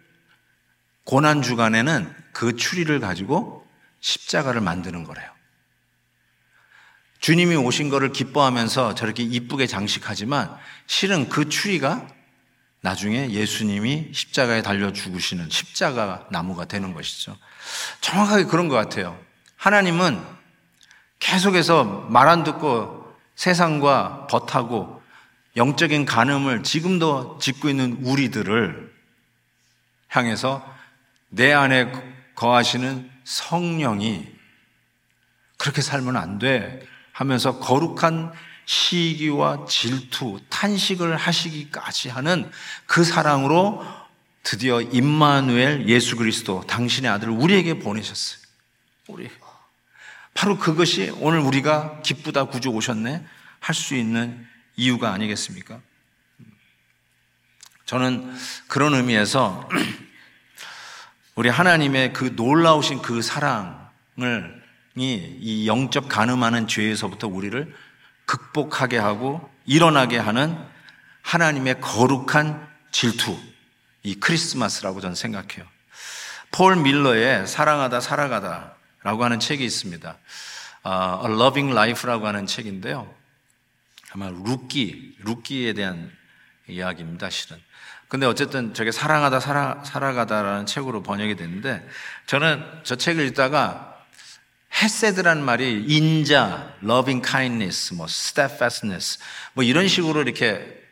고난주간에는 1.04 2.14
그 2.32 2.56
추리를 2.56 2.98
가지고 3.00 3.66
십자가를 4.00 4.60
만드는 4.60 5.04
거래요. 5.04 5.30
주님이 7.20 7.56
오신 7.56 7.88
거를 7.88 8.12
기뻐하면서 8.12 8.94
저렇게 8.94 9.22
이쁘게 9.22 9.66
장식하지만 9.66 10.56
실은 10.86 11.28
그 11.28 11.48
추리가 11.48 12.06
나중에 12.80 13.30
예수님이 13.30 14.10
십자가에 14.12 14.62
달려 14.62 14.92
죽으시는 14.92 15.50
십자가 15.50 16.26
나무가 16.30 16.64
되는 16.64 16.92
것이죠. 16.94 17.36
정확하게 18.00 18.44
그런 18.44 18.68
것 18.68 18.76
같아요. 18.76 19.18
하나님은 19.56 20.22
계속해서 21.18 21.84
말 22.10 22.28
안 22.28 22.44
듣고 22.44 23.14
세상과 23.34 24.26
버타고 24.28 25.02
영적인 25.56 26.04
간음을 26.04 26.62
지금도 26.62 27.38
짓고 27.40 27.68
있는 27.68 27.98
우리들을 28.02 28.92
향해서 30.08 30.74
내 31.28 31.52
안에 31.52 31.92
거하시는 32.34 33.10
성령이 33.24 34.28
그렇게 35.56 35.82
살면 35.82 36.16
안 36.16 36.38
돼 36.38 36.86
하면서 37.12 37.58
거룩한 37.58 38.32
시기와 38.66 39.64
질투, 39.66 40.40
탄식을 40.50 41.16
하시기까지 41.16 42.10
하는 42.10 42.50
그 42.84 43.04
사랑으로 43.04 43.84
드디어 44.42 44.80
임마누엘 44.80 45.88
예수 45.88 46.16
그리스도 46.16 46.62
당신의 46.66 47.10
아들을 47.10 47.32
우리에게 47.32 47.78
보내셨어요. 47.78 48.40
우리 49.08 49.30
바로 50.34 50.58
그것이 50.58 51.10
오늘 51.18 51.40
우리가 51.40 52.02
기쁘다 52.02 52.44
구주 52.44 52.68
오셨네 52.68 53.24
할 53.60 53.74
수 53.74 53.96
있는 53.96 54.46
이유가 54.76 55.12
아니겠습니까? 55.12 55.80
저는 57.86 58.32
그런 58.68 58.94
의미에서 58.94 59.68
우리 61.34 61.48
하나님의 61.48 62.12
그 62.12 62.32
놀라우신 62.36 63.00
그 63.02 63.22
사랑을 63.22 64.62
이 64.96 65.66
영적 65.66 66.08
가늠하는 66.08 66.68
죄에서부터 66.68 67.28
우리를 67.28 67.74
극복하게 68.26 68.98
하고 68.98 69.48
일어나게 69.64 70.18
하는 70.18 70.56
하나님의 71.22 71.80
거룩한 71.80 72.66
질투, 72.92 73.36
이 74.02 74.14
크리스마스라고 74.14 75.00
저는 75.00 75.14
생각해요. 75.14 75.66
폴 76.52 76.76
밀러의 76.76 77.46
사랑하다 77.46 78.00
살아가다 78.00 78.74
라고 79.02 79.24
하는 79.24 79.40
책이 79.40 79.64
있습니다. 79.64 80.16
아, 80.82 81.22
A 81.24 81.32
Loving 81.32 81.72
Life라고 81.72 82.26
하는 82.26 82.46
책인데요. 82.46 83.12
아마 84.12 84.30
룻기, 84.30 85.16
룻기에 85.20 85.72
대한 85.72 86.12
이야기입니다, 86.68 87.28
실은. 87.30 87.60
근데 88.08 88.24
어쨌든 88.26 88.72
저게 88.72 88.92
사랑하다 88.92 89.40
살아, 89.40 89.82
살아가다라는 89.84 90.66
책으로 90.66 91.02
번역이 91.02 91.34
됐는데 91.34 91.86
저는 92.26 92.64
저 92.84 92.94
책을 92.94 93.26
읽다가 93.26 93.95
헤세드란 94.82 95.42
말이 95.42 95.84
인자, 95.88 96.74
loving 96.82 97.26
kindness, 97.26 97.94
뭐 97.94 98.06
steadfastness 98.06 99.18
뭐 99.54 99.64
이런 99.64 99.88
식으로 99.88 100.20
이렇게 100.22 100.82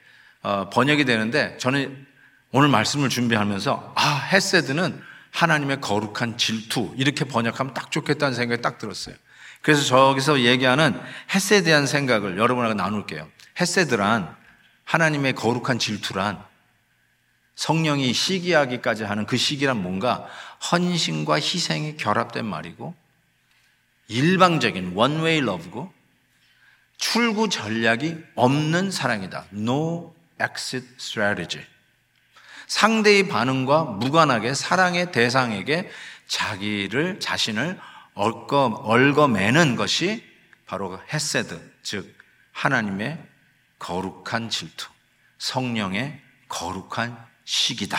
어, 0.43 0.71
번역이 0.71 1.05
되는데 1.05 1.57
저는 1.59 2.07
오늘 2.51 2.69
말씀을 2.69 3.09
준비하면서 3.09 3.95
아 3.97 4.29
헤세드는 4.33 5.03
하나님의 5.33 5.81
거룩한 5.81 6.39
질투 6.39 6.95
이렇게 6.97 7.25
번역하면 7.25 7.75
딱 7.75 7.91
좋겠다는 7.91 8.35
생각이 8.35 8.63
딱 8.63 8.79
들었어요. 8.79 9.17
그래서 9.61 9.83
저기서 9.83 10.43
얘기하는 10.43 11.01
햇세에 11.35 11.63
대한 11.63 11.87
생각을 11.87 12.39
여러분하고 12.39 12.75
나눌게요. 12.75 13.29
햇세드란 13.61 14.35
하나님의 14.85 15.35
거룩한 15.35 15.79
질투란 15.79 16.43
성령이 17.57 18.13
시기하기까지 18.13 19.05
하는 19.05 19.27
그 19.27 19.37
시기란 19.37 19.83
뭔가 19.83 20.27
헌신과 20.71 21.37
희생이 21.37 21.97
결합된 21.97 22.45
말이고 22.45 22.95
일방적인 24.09 24.93
원웨이 24.95 25.41
러브고 25.41 25.93
출구 26.97 27.49
전략이 27.49 28.17
없는 28.35 28.91
사랑이다. 28.91 29.47
No 29.53 30.15
exit 30.41 30.87
strategy. 30.99 31.67
상대의 32.67 33.29
반응과 33.29 33.85
무관하게 33.85 34.55
사랑의 34.55 35.13
대상에게 35.13 35.91
자기를 36.27 37.21
자신을 37.21 37.79
얽어, 38.15 38.83
얽어매는 38.85 39.77
것이 39.77 40.25
바로 40.67 41.01
헤세드, 41.13 41.61
즉 41.83 42.17
하나님의 42.53 43.23
거룩한 43.79 44.49
질투, 44.49 44.89
성령의 45.39 46.21
거룩한 46.49 47.19
시기다. 47.45 47.99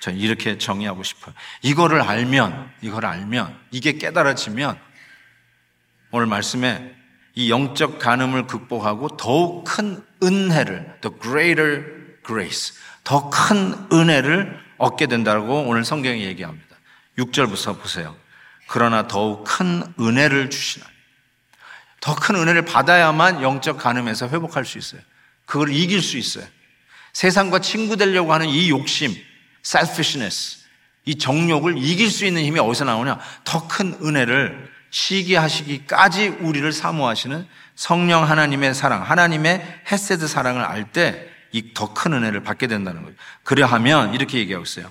저는 0.00 0.18
이렇게 0.18 0.58
정의하고 0.58 1.02
싶어요. 1.02 1.34
이거를 1.62 2.00
알면, 2.00 2.72
이걸 2.80 3.06
알면, 3.06 3.58
이게 3.70 3.98
깨달아지면 3.98 4.78
오늘 6.14 6.26
말씀에 6.26 6.94
이 7.34 7.50
영적 7.50 7.98
간음을 7.98 8.46
극복하고 8.46 9.16
더욱 9.16 9.64
큰 9.64 10.00
은혜를, 10.22 11.00
the 11.00 11.12
greater 11.20 11.84
grace, 12.24 12.76
더 13.02 13.30
큰 13.30 13.74
은혜를 13.92 14.56
얻게 14.78 15.08
된다고 15.08 15.64
오늘 15.64 15.84
성경이 15.84 16.22
얘기합니다. 16.22 16.76
6절부터 17.18 17.82
보세요. 17.82 18.14
그러나 18.68 19.08
더욱 19.08 19.42
큰 19.42 19.82
은혜를 19.98 20.50
주시나. 20.50 20.86
더 22.00 22.14
큰 22.14 22.36
은혜를 22.36 22.64
받아야만 22.64 23.42
영적 23.42 23.78
간음에서 23.78 24.28
회복할 24.28 24.64
수 24.64 24.78
있어요. 24.78 25.00
그걸 25.46 25.72
이길 25.72 26.00
수 26.00 26.16
있어요. 26.16 26.46
세상과 27.12 27.58
친구 27.58 27.96
되려고 27.96 28.32
하는 28.32 28.46
이 28.46 28.70
욕심, 28.70 29.12
selfishness, 29.64 30.58
이 31.06 31.18
정욕을 31.18 31.76
이길 31.76 32.08
수 32.08 32.24
있는 32.24 32.44
힘이 32.44 32.60
어디서 32.60 32.84
나오냐? 32.84 33.18
더 33.42 33.66
큰 33.66 33.98
은혜를 34.00 34.73
시기하시기까지 34.94 36.28
우리를 36.28 36.70
사모하시는 36.72 37.46
성령 37.74 38.28
하나님의 38.28 38.74
사랑, 38.74 39.02
하나님의 39.02 39.82
헤세드 39.90 40.26
사랑을 40.28 40.62
알 40.62 40.92
때 40.92 41.34
이 41.52 41.72
더 41.72 41.94
큰 41.94 42.12
은혜를 42.14 42.42
받게 42.42 42.66
된다는 42.66 43.02
거예요. 43.02 43.16
그래하면 43.44 44.12
이렇게 44.14 44.38
얘기하고 44.38 44.64
있어요. 44.64 44.90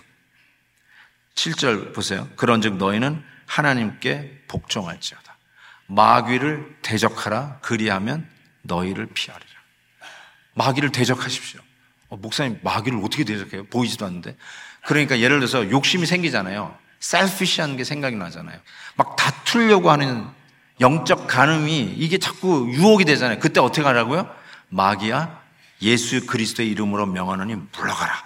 7절 1.35 1.93
보세요. 1.93 2.29
그런즉 2.37 2.77
너희는 2.77 3.21
하나님께 3.47 4.43
복종할지어다. 4.47 5.37
마귀를 5.87 6.77
대적하라. 6.81 7.59
그리하면 7.61 8.29
너희를 8.61 9.07
피하리라. 9.07 9.51
마귀를 10.53 10.93
대적하십시오. 10.93 11.59
어, 12.07 12.15
목사님 12.15 12.59
마귀를 12.63 12.99
어떻게 13.03 13.25
대적해요? 13.25 13.65
보이지도 13.65 14.05
않는데. 14.05 14.37
그러니까 14.85 15.19
예를 15.19 15.39
들어서 15.39 15.69
욕심이 15.69 16.05
생기잖아요. 16.05 16.77
셀피시한 17.03 17.75
게 17.75 17.83
생각이 17.83 18.15
나잖아요. 18.15 18.57
막 18.95 19.17
다투려고 19.17 19.91
하는 19.91 20.25
영적 20.79 21.27
간음이 21.27 21.95
이게 21.97 22.17
자꾸 22.17 22.69
유혹이 22.71 23.03
되잖아요. 23.03 23.39
그때 23.39 23.59
어떻게 23.59 23.85
하라고요? 23.85 24.33
마귀야 24.69 25.41
예수 25.81 26.25
그리스도의 26.25 26.69
이름으로 26.69 27.05
명하노니 27.05 27.55
물러가라. 27.77 28.23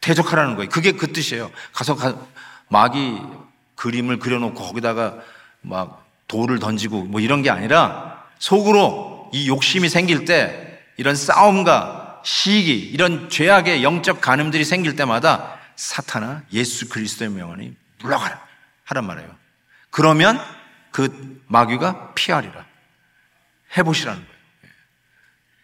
대적하라는 0.00 0.56
거예요. 0.56 0.70
그게 0.70 0.92
그 0.92 1.12
뜻이에요. 1.12 1.50
가서 1.74 1.94
가, 1.94 2.16
마귀 2.68 3.20
그림을 3.76 4.18
그려놓고 4.18 4.64
거기다가 4.64 5.16
막 5.60 6.06
돌을 6.26 6.58
던지고 6.58 7.04
뭐 7.04 7.20
이런 7.20 7.42
게 7.42 7.50
아니라 7.50 8.24
속으로 8.38 9.30
이 9.34 9.46
욕심이 9.46 9.90
생길 9.90 10.24
때 10.24 10.80
이런 10.96 11.14
싸움과 11.14 12.22
시기, 12.24 12.78
이런 12.78 13.28
죄악의 13.28 13.84
영적 13.84 14.22
간음들이 14.22 14.64
생길 14.64 14.96
때마다 14.96 15.59
사탄아 15.80 16.42
예수 16.52 16.90
그리스도의 16.90 17.30
명언이 17.30 17.74
물러가라 18.02 18.46
하란 18.84 19.06
말이에요. 19.06 19.34
그러면 19.90 20.38
그 20.92 21.42
마귀가 21.46 22.12
피하리라. 22.14 22.66
해보시라는 23.78 24.20
거예요. 24.20 24.40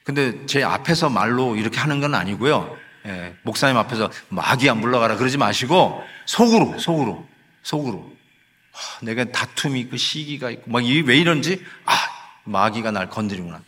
근데 0.04 0.46
제 0.46 0.62
앞에서 0.62 1.10
말로 1.10 1.54
이렇게 1.56 1.78
하는 1.78 2.00
건 2.00 2.14
아니고요. 2.14 2.78
예, 3.04 3.36
목사님 3.42 3.76
앞에서 3.76 4.10
마귀야 4.30 4.74
물러가라 4.74 5.16
그러지 5.16 5.36
마시고 5.36 6.02
속으로 6.24 6.78
속으로 6.78 7.28
속으로 7.62 8.10
아, 8.72 8.78
내가 9.04 9.24
다툼이 9.24 9.80
있고 9.80 9.98
시기가 9.98 10.50
있고 10.50 10.70
막 10.70 10.82
왜 10.82 11.18
이런지 11.18 11.62
아 11.84 11.92
마귀가 12.44 12.90
날 12.90 13.10
건드리구나 13.10 13.62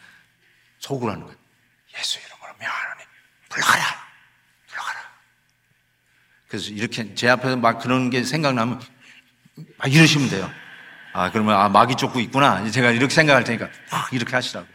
속으로 0.78 1.12
하는 1.12 1.24
거예요. 1.24 1.36
예수 1.98 2.18
이름으로 2.20 2.54
명하노니 2.58 3.02
물러가라. 3.50 3.97
그래서 6.48 6.70
이렇게 6.70 7.14
제 7.14 7.28
앞에서 7.28 7.56
막 7.56 7.78
그런 7.78 8.10
게 8.10 8.24
생각나면 8.24 8.80
막 9.76 9.92
이러시면 9.92 10.30
돼요. 10.30 10.50
아, 11.12 11.30
그러면, 11.30 11.56
아, 11.56 11.68
마귀 11.68 11.96
쫓고 11.96 12.20
있구나. 12.20 12.68
제가 12.70 12.90
이렇게 12.90 13.12
생각할 13.12 13.44
테니까, 13.44 13.68
막 13.90 14.12
이렇게 14.12 14.34
하시라고. 14.34 14.66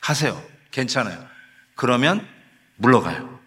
하세요. 0.00 0.42
괜찮아요. 0.70 1.26
그러면 1.74 2.26
물러가요. 2.76 3.40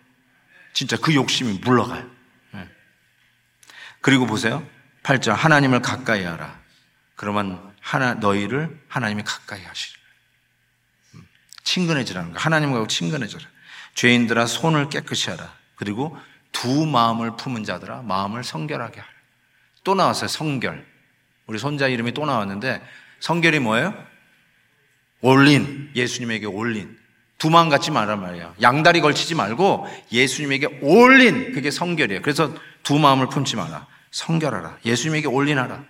진짜 0.73 0.97
그 0.97 1.13
욕심이 1.13 1.59
물러가요. 1.63 2.09
네. 2.51 2.67
그리고 4.01 4.25
보세요. 4.25 4.65
8절, 5.03 5.31
하나님을 5.33 5.81
가까이 5.81 6.23
하라. 6.23 6.59
그러면 7.15 7.73
하나, 7.81 8.13
너희를 8.15 8.79
하나님이 8.87 9.23
가까이 9.23 9.63
하시리. 9.63 9.99
음. 11.15 11.27
친근해지라는 11.63 12.33
거. 12.33 12.39
하나님과 12.39 12.87
친근해져라. 12.87 13.45
죄인들아 13.95 14.45
손을 14.47 14.89
깨끗이 14.89 15.29
하라. 15.29 15.53
그리고 15.75 16.17
두 16.51 16.85
마음을 16.85 17.35
품은 17.37 17.63
자들아 17.63 18.01
마음을 18.03 18.43
성결하게 18.43 18.99
하라. 18.99 19.11
또 19.83 19.95
나왔어요. 19.95 20.27
성결. 20.27 20.85
우리 21.47 21.57
손자 21.57 21.87
이름이 21.87 22.13
또 22.13 22.25
나왔는데 22.25 22.81
성결이 23.19 23.59
뭐예요? 23.59 23.93
올린. 25.21 25.91
예수님에게 25.95 26.45
올린. 26.45 26.97
두 27.37 27.49
마음 27.49 27.69
갖지 27.69 27.89
말란 27.91 28.21
말이에요. 28.21 28.53
양다리 28.61 29.01
걸치지 29.01 29.35
말고 29.35 29.87
예수님에게 30.11 30.79
올린. 30.81 31.53
그게 31.53 31.71
성결이에요. 31.71 32.21
그래서 32.21 32.53
두 32.83 32.99
마음을 32.99 33.29
품지 33.29 33.55
마라. 33.55 33.87
성결하라. 34.11 34.77
예수님에게 34.85 35.27
올린하라. 35.27 35.83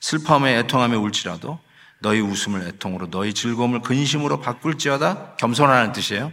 슬퍼함에 0.00 0.58
애통함에 0.60 0.96
울지라도 0.96 1.58
너희 2.00 2.20
웃음을 2.20 2.66
애통으로 2.68 3.10
너희 3.10 3.32
즐거움을 3.32 3.80
근심으로 3.80 4.40
바꿀지어다 4.40 5.36
겸손하라는 5.36 5.92
뜻이에요. 5.92 6.32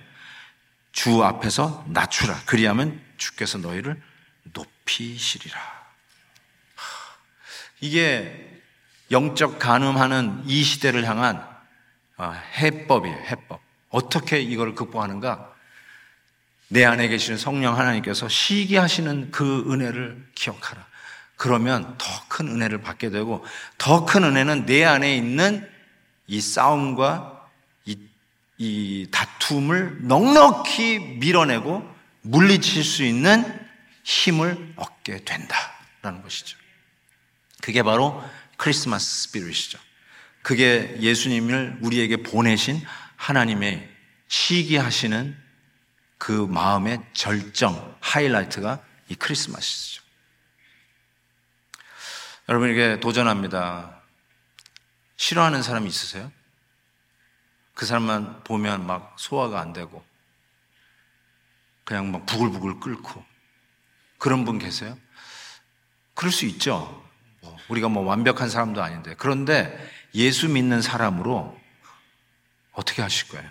주 0.91 1.23
앞에서 1.23 1.85
낮추라. 1.87 2.41
그리하면 2.45 2.99
주께서 3.21 3.59
너희를 3.59 4.01
높이시리라. 4.43 5.59
이게 7.79 8.61
영적 9.11 9.59
간음하는 9.59 10.43
이 10.45 10.63
시대를 10.63 11.05
향한 11.07 11.47
아, 12.17 12.31
해법이에요. 12.31 13.15
해법. 13.15 13.61
어떻게 13.89 14.39
이걸 14.41 14.73
극복하는가? 14.73 15.53
내 16.69 16.85
안에 16.85 17.07
계시는 17.09 17.37
성령 17.37 17.77
하나님께서 17.77 18.27
시기하시는 18.27 19.31
그 19.31 19.65
은혜를 19.71 20.29
기억하라. 20.35 20.85
그러면 21.35 21.95
더 21.97 22.05
큰 22.27 22.47
은혜를 22.47 22.81
받게 22.81 23.09
되고 23.09 23.45
더 23.77 24.05
큰 24.05 24.23
은혜는 24.23 24.65
내 24.65 24.83
안에 24.85 25.15
있는 25.15 25.69
이 26.27 26.39
싸움과 26.39 27.45
이, 27.85 27.97
이 28.57 29.07
다툼을 29.11 30.07
넉넉히 30.07 31.17
밀어내고 31.19 31.90
물리칠 32.21 32.83
수 32.83 33.03
있는 33.03 33.69
힘을 34.03 34.73
얻게 34.75 35.23
된다라는 35.23 36.21
것이죠. 36.21 36.57
그게 37.61 37.83
바로 37.83 38.23
크리스마스 38.57 39.27
스피릿이죠. 39.27 39.79
그게 40.41 40.97
예수님을 40.99 41.79
우리에게 41.81 42.17
보내신 42.17 42.81
하나님의 43.15 43.89
시기하시는 44.27 45.37
그 46.17 46.31
마음의 46.31 47.03
절정, 47.13 47.97
하이라이트가 47.99 48.83
이 49.09 49.15
크리스마스죠. 49.15 50.01
여러분에게 52.49 52.99
도전합니다. 52.99 54.01
싫어하는 55.17 55.61
사람이 55.63 55.87
있으세요? 55.87 56.31
그 57.73 57.85
사람만 57.85 58.43
보면 58.43 58.85
막 58.85 59.15
소화가 59.17 59.59
안 59.59 59.73
되고, 59.73 60.03
그냥 61.91 62.09
막 62.09 62.25
부글부글 62.25 62.79
끓고, 62.79 63.21
그런 64.17 64.45
분 64.45 64.59
계세요? 64.59 64.97
그럴 66.13 66.31
수 66.31 66.45
있죠. 66.45 67.03
뭐 67.41 67.57
우리가 67.67 67.89
뭐 67.89 68.03
완벽한 68.03 68.49
사람도 68.49 68.81
아닌데. 68.81 69.13
그런데 69.17 69.77
예수 70.15 70.47
믿는 70.47 70.81
사람으로 70.81 71.59
어떻게 72.71 73.01
하실 73.01 73.27
거예요? 73.27 73.49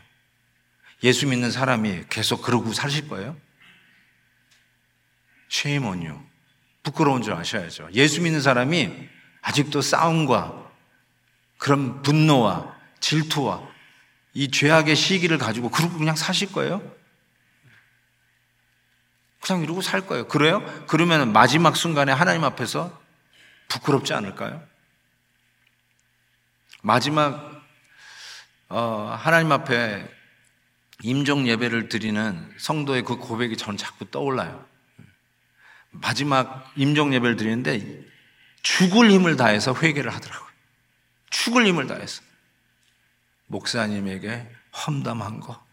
예수 1.03 1.26
믿는 1.26 1.51
사람이 1.51 2.05
계속 2.09 2.41
그러고 2.41 2.72
사실 2.72 3.09
거예요? 3.09 3.36
shame 5.51 5.86
on 5.86 6.07
you. 6.07 6.18
부끄러운 6.82 7.20
줄 7.20 7.34
아셔야죠. 7.34 7.91
예수 7.93 8.22
믿는 8.22 8.41
사람이 8.41 9.07
아직도 9.43 9.82
싸움과 9.82 10.72
그런 11.59 12.01
분노와 12.01 12.74
질투와 13.01 13.68
이 14.32 14.51
죄악의 14.51 14.97
시기를 14.97 15.36
가지고 15.36 15.68
그러고 15.70 15.99
그냥 15.99 16.16
사실 16.16 16.51
거예요? 16.51 16.99
그냥 19.41 19.62
이러고 19.62 19.80
살 19.80 20.07
거예요. 20.07 20.28
그래요? 20.28 20.62
그러면 20.86 21.32
마지막 21.32 21.76
순간에 21.76 22.12
하나님 22.12 22.45
앞에서 22.45 23.01
부끄럽지 23.68 24.12
않을까요? 24.12 24.62
마지막 26.82 27.62
어, 28.68 29.16
하나님 29.18 29.51
앞에 29.53 30.09
임종 31.03 31.49
예배를 31.49 31.88
드리는 31.88 32.55
성도의 32.59 33.03
그 33.03 33.16
고백이 33.16 33.57
저는 33.57 33.76
자꾸 33.76 34.11
떠올라요. 34.11 34.64
마지막 35.91 36.70
임종 36.76 37.14
예배를 37.14 37.36
드리는데 37.36 38.05
죽을 38.62 39.11
힘을 39.11 39.36
다해서 39.36 39.74
회개를 39.74 40.14
하더라고요. 40.14 40.51
죽을 41.30 41.66
힘을 41.66 41.86
다해서. 41.86 42.22
목사님에게 43.47 44.49
험담한 44.86 45.41
거 45.41 45.64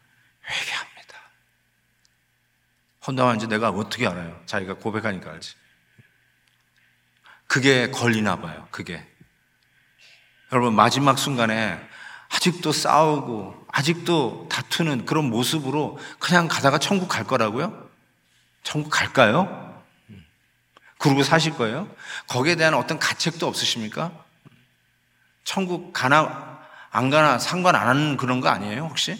회개합니다. 0.50 0.87
험담한지 3.08 3.48
내가 3.48 3.70
어떻게 3.70 4.06
알아요? 4.06 4.40
자기가 4.46 4.76
고백하니까 4.76 5.32
알지. 5.32 5.56
그게 7.48 7.90
걸리나 7.90 8.42
봐요. 8.42 8.68
그게. 8.72 9.06
여러분 10.52 10.76
마지막 10.76 11.18
순간에 11.18 11.80
아직도 12.30 12.74
싸우고 12.74 13.68
아직도 13.72 14.50
다투는 14.52 15.06
그런 15.06 15.30
모습으로 15.30 15.98
그냥 16.20 16.48
가다가 16.48 16.78
천국 16.78 17.08
갈 17.08 17.24
거라고요? 17.24 17.90
천국 18.64 18.90
갈까요? 18.90 19.84
그러고 20.98 21.24
사실 21.24 21.54
거예요? 21.54 21.90
거기에 22.28 22.56
대한 22.56 22.74
어떤 22.74 23.00
가책도 23.00 23.48
없으십니까? 23.48 24.12
천국 25.44 25.94
가나 25.94 26.60
안 26.90 27.10
가나 27.10 27.40
상관 27.40 27.76
안 27.76 27.88
하는 27.88 28.18
그런 28.18 28.42
거 28.42 28.50
아니에요 28.50 28.84
혹시? 28.84 29.18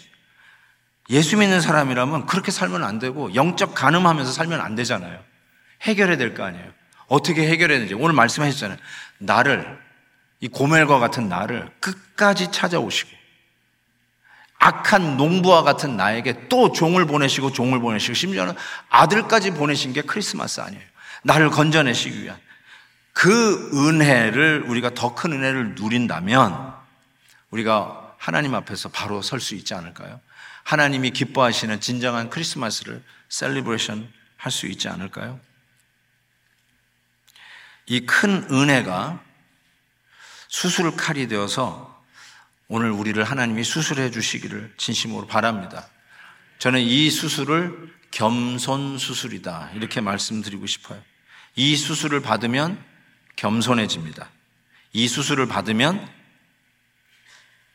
예수 1.10 1.36
믿는 1.36 1.60
사람이라면 1.60 2.26
그렇게 2.26 2.50
살면 2.50 2.84
안 2.84 2.98
되고 2.98 3.34
영적 3.34 3.74
가늠하면서 3.74 4.32
살면 4.32 4.60
안 4.60 4.74
되잖아요. 4.74 5.22
해결해야 5.82 6.16
될 6.16 6.34
거 6.34 6.44
아니에요. 6.44 6.66
어떻게 7.06 7.48
해결해야 7.48 7.78
되는지 7.78 7.94
오늘 7.94 8.12
말씀하셨잖아요. 8.14 8.78
나를 9.18 9.78
이 10.40 10.48
고멜과 10.48 10.98
같은 10.98 11.28
나를 11.28 11.70
끝까지 11.80 12.52
찾아오시고 12.52 13.10
악한 14.60 15.16
농부와 15.16 15.62
같은 15.62 15.96
나에게 15.96 16.48
또 16.48 16.72
종을 16.72 17.06
보내시고 17.06 17.52
종을 17.52 17.78
보내시고 17.80 18.14
심지어는 18.14 18.54
아들까지 18.90 19.52
보내신 19.52 19.92
게 19.92 20.02
크리스마스 20.02 20.60
아니에요. 20.60 20.82
나를 21.22 21.50
건져내시기 21.50 22.22
위한 22.24 22.38
그 23.12 23.70
은혜를 23.72 24.64
우리가 24.66 24.90
더 24.94 25.14
큰 25.14 25.32
은혜를 25.32 25.74
누린다면 25.76 26.74
우리가 27.50 28.14
하나님 28.18 28.54
앞에서 28.54 28.88
바로 28.90 29.22
설 29.22 29.40
수 29.40 29.54
있지 29.54 29.74
않을까요? 29.74 30.20
하나님이 30.68 31.12
기뻐하시는 31.12 31.80
진정한 31.80 32.28
크리스마스를 32.28 33.02
celebration 33.30 34.12
할 34.36 34.52
수 34.52 34.66
있지 34.66 34.86
않을까요? 34.88 35.40
이 37.86 38.00
큰 38.04 38.46
은혜가 38.50 39.24
수술 40.48 40.94
칼이 40.94 41.26
되어서 41.26 42.04
오늘 42.68 42.90
우리를 42.90 43.24
하나님이 43.24 43.64
수술해 43.64 44.10
주시기를 44.10 44.74
진심으로 44.76 45.26
바랍니다. 45.26 45.88
저는 46.58 46.80
이 46.80 47.08
수술을 47.08 47.90
겸손 48.10 48.98
수술이다. 48.98 49.70
이렇게 49.74 50.02
말씀드리고 50.02 50.66
싶어요. 50.66 51.02
이 51.56 51.76
수술을 51.76 52.20
받으면 52.20 52.84
겸손해집니다. 53.36 54.28
이 54.92 55.08
수술을 55.08 55.48
받으면 55.48 56.06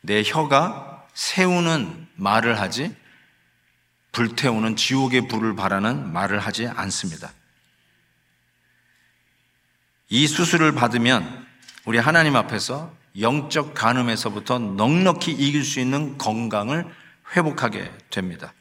내 0.00 0.22
혀가 0.24 1.08
세우는 1.14 2.03
말을 2.16 2.60
하지 2.60 2.94
불태우는 4.12 4.76
지옥의 4.76 5.28
불을 5.28 5.56
바라는 5.56 6.12
말을 6.12 6.38
하지 6.38 6.66
않습니다. 6.68 7.32
이 10.08 10.26
수술을 10.26 10.72
받으면 10.72 11.46
우리 11.84 11.98
하나님 11.98 12.36
앞에서 12.36 12.94
영적 13.20 13.74
간음에서부터 13.74 14.58
넉넉히 14.58 15.32
이길 15.32 15.64
수 15.64 15.80
있는 15.80 16.18
건강을 16.18 16.86
회복하게 17.34 17.90
됩니다. 18.10 18.52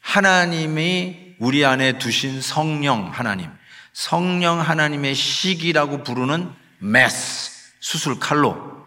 하나님이 0.00 1.36
우리 1.38 1.64
안에 1.64 1.98
두신 1.98 2.40
성령 2.40 3.10
하나님, 3.10 3.50
성령 3.92 4.60
하나님의 4.60 5.14
시기라고 5.14 6.04
부르는 6.04 6.52
메스, 6.78 7.72
수술 7.80 8.18
칼로 8.18 8.85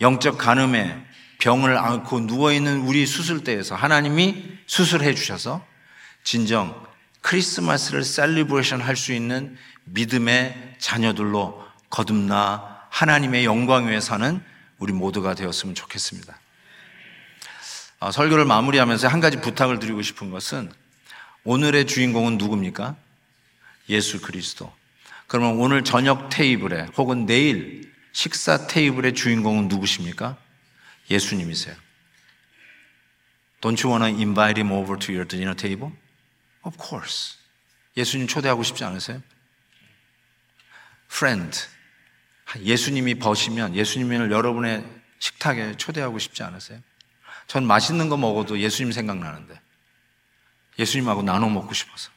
영적 0.00 0.38
간음의 0.38 1.04
병을 1.38 1.76
앓고 1.76 2.20
누워있는 2.20 2.80
우리 2.82 3.06
수술대에서 3.06 3.74
하나님이 3.74 4.58
수술해 4.66 5.14
주셔서 5.14 5.64
진정 6.24 6.86
크리스마스를 7.20 8.04
celebration 8.04 8.80
할 8.80 8.96
수 8.96 9.12
있는 9.12 9.56
믿음의 9.84 10.76
자녀들로 10.78 11.64
거듭나 11.90 12.86
하나님의 12.90 13.44
영광 13.44 13.86
위해 13.86 14.00
사는 14.00 14.40
우리 14.78 14.92
모두가 14.92 15.34
되었으면 15.34 15.74
좋겠습니다. 15.74 16.38
아, 18.00 18.10
설교를 18.10 18.44
마무리하면서 18.44 19.08
한 19.08 19.20
가지 19.20 19.40
부탁을 19.40 19.78
드리고 19.78 20.02
싶은 20.02 20.30
것은 20.30 20.70
오늘의 21.44 21.86
주인공은 21.86 22.38
누굽니까? 22.38 22.96
예수 23.88 24.20
그리스도. 24.20 24.72
그러면 25.26 25.58
오늘 25.58 25.84
저녁 25.84 26.28
테이블에 26.28 26.88
혹은 26.96 27.26
내일 27.26 27.85
식사 28.16 28.66
테이블의 28.66 29.12
주인공은 29.12 29.68
누구십니까? 29.68 30.38
예수님이세요. 31.10 31.76
Don't 33.60 33.84
you 33.84 33.94
want 33.94 34.10
to 34.10 34.18
invite 34.18 34.58
him 34.58 34.72
over 34.72 34.98
to 34.98 35.14
your 35.14 35.28
dinner 35.28 35.54
table? 35.54 35.92
Of 36.64 36.78
course. 36.82 37.36
예수님 37.94 38.26
초대하고 38.26 38.62
싶지 38.62 38.84
않으세요? 38.84 39.20
Friend. 41.12 41.60
예수님이 42.60 43.16
버시면 43.16 43.74
예수님을 43.74 44.32
여러분의 44.32 44.82
식탁에 45.18 45.76
초대하고 45.76 46.18
싶지 46.18 46.42
않으세요? 46.42 46.80
전 47.46 47.66
맛있는 47.66 48.08
거 48.08 48.16
먹어도 48.16 48.58
예수님 48.58 48.92
생각나는데 48.92 49.60
예수님하고 50.78 51.22
나눠 51.22 51.50
먹고 51.50 51.74
싶어서. 51.74 52.10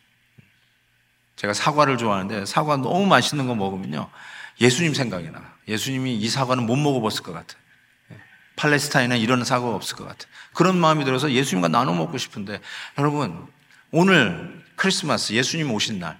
제가 1.36 1.54
사과를 1.54 1.98
좋아하는데 1.98 2.46
사과 2.46 2.78
너무 2.78 3.06
맛있는 3.06 3.48
거 3.48 3.56
먹으면요. 3.56 4.10
예수님 4.62 4.94
생각이 4.94 5.30
나. 5.32 5.59
예수님이 5.70 6.18
이 6.18 6.28
사과는 6.28 6.66
못 6.66 6.76
먹어봤을 6.76 7.24
것 7.24 7.32
같아. 7.32 7.56
팔레스타인에 8.56 9.18
이런 9.20 9.46
사과가 9.46 9.74
없을 9.74 9.96
것 9.96 10.06
같아. 10.06 10.28
그런 10.54 10.78
마음이 10.78 11.06
들어서 11.06 11.32
예수님과 11.32 11.70
나눠 11.70 11.94
먹고 11.94 12.18
싶은데 12.18 12.60
여러분 12.98 13.48
오늘 13.92 14.64
크리스마스 14.76 15.32
예수님 15.32 15.72
오신 15.72 16.00
날 16.00 16.20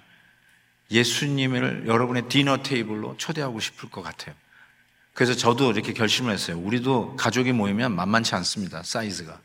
예수님을 0.90 1.84
여러분의 1.86 2.28
디너 2.28 2.62
테이블로 2.62 3.16
초대하고 3.18 3.60
싶을 3.60 3.90
것 3.90 4.02
같아요. 4.02 4.34
그래서 5.12 5.34
저도 5.34 5.70
이렇게 5.72 5.92
결심을 5.92 6.32
했어요. 6.32 6.58
우리도 6.58 7.16
가족이 7.16 7.52
모이면 7.52 7.94
만만치 7.94 8.34
않습니다. 8.36 8.82
사이즈가. 8.82 9.38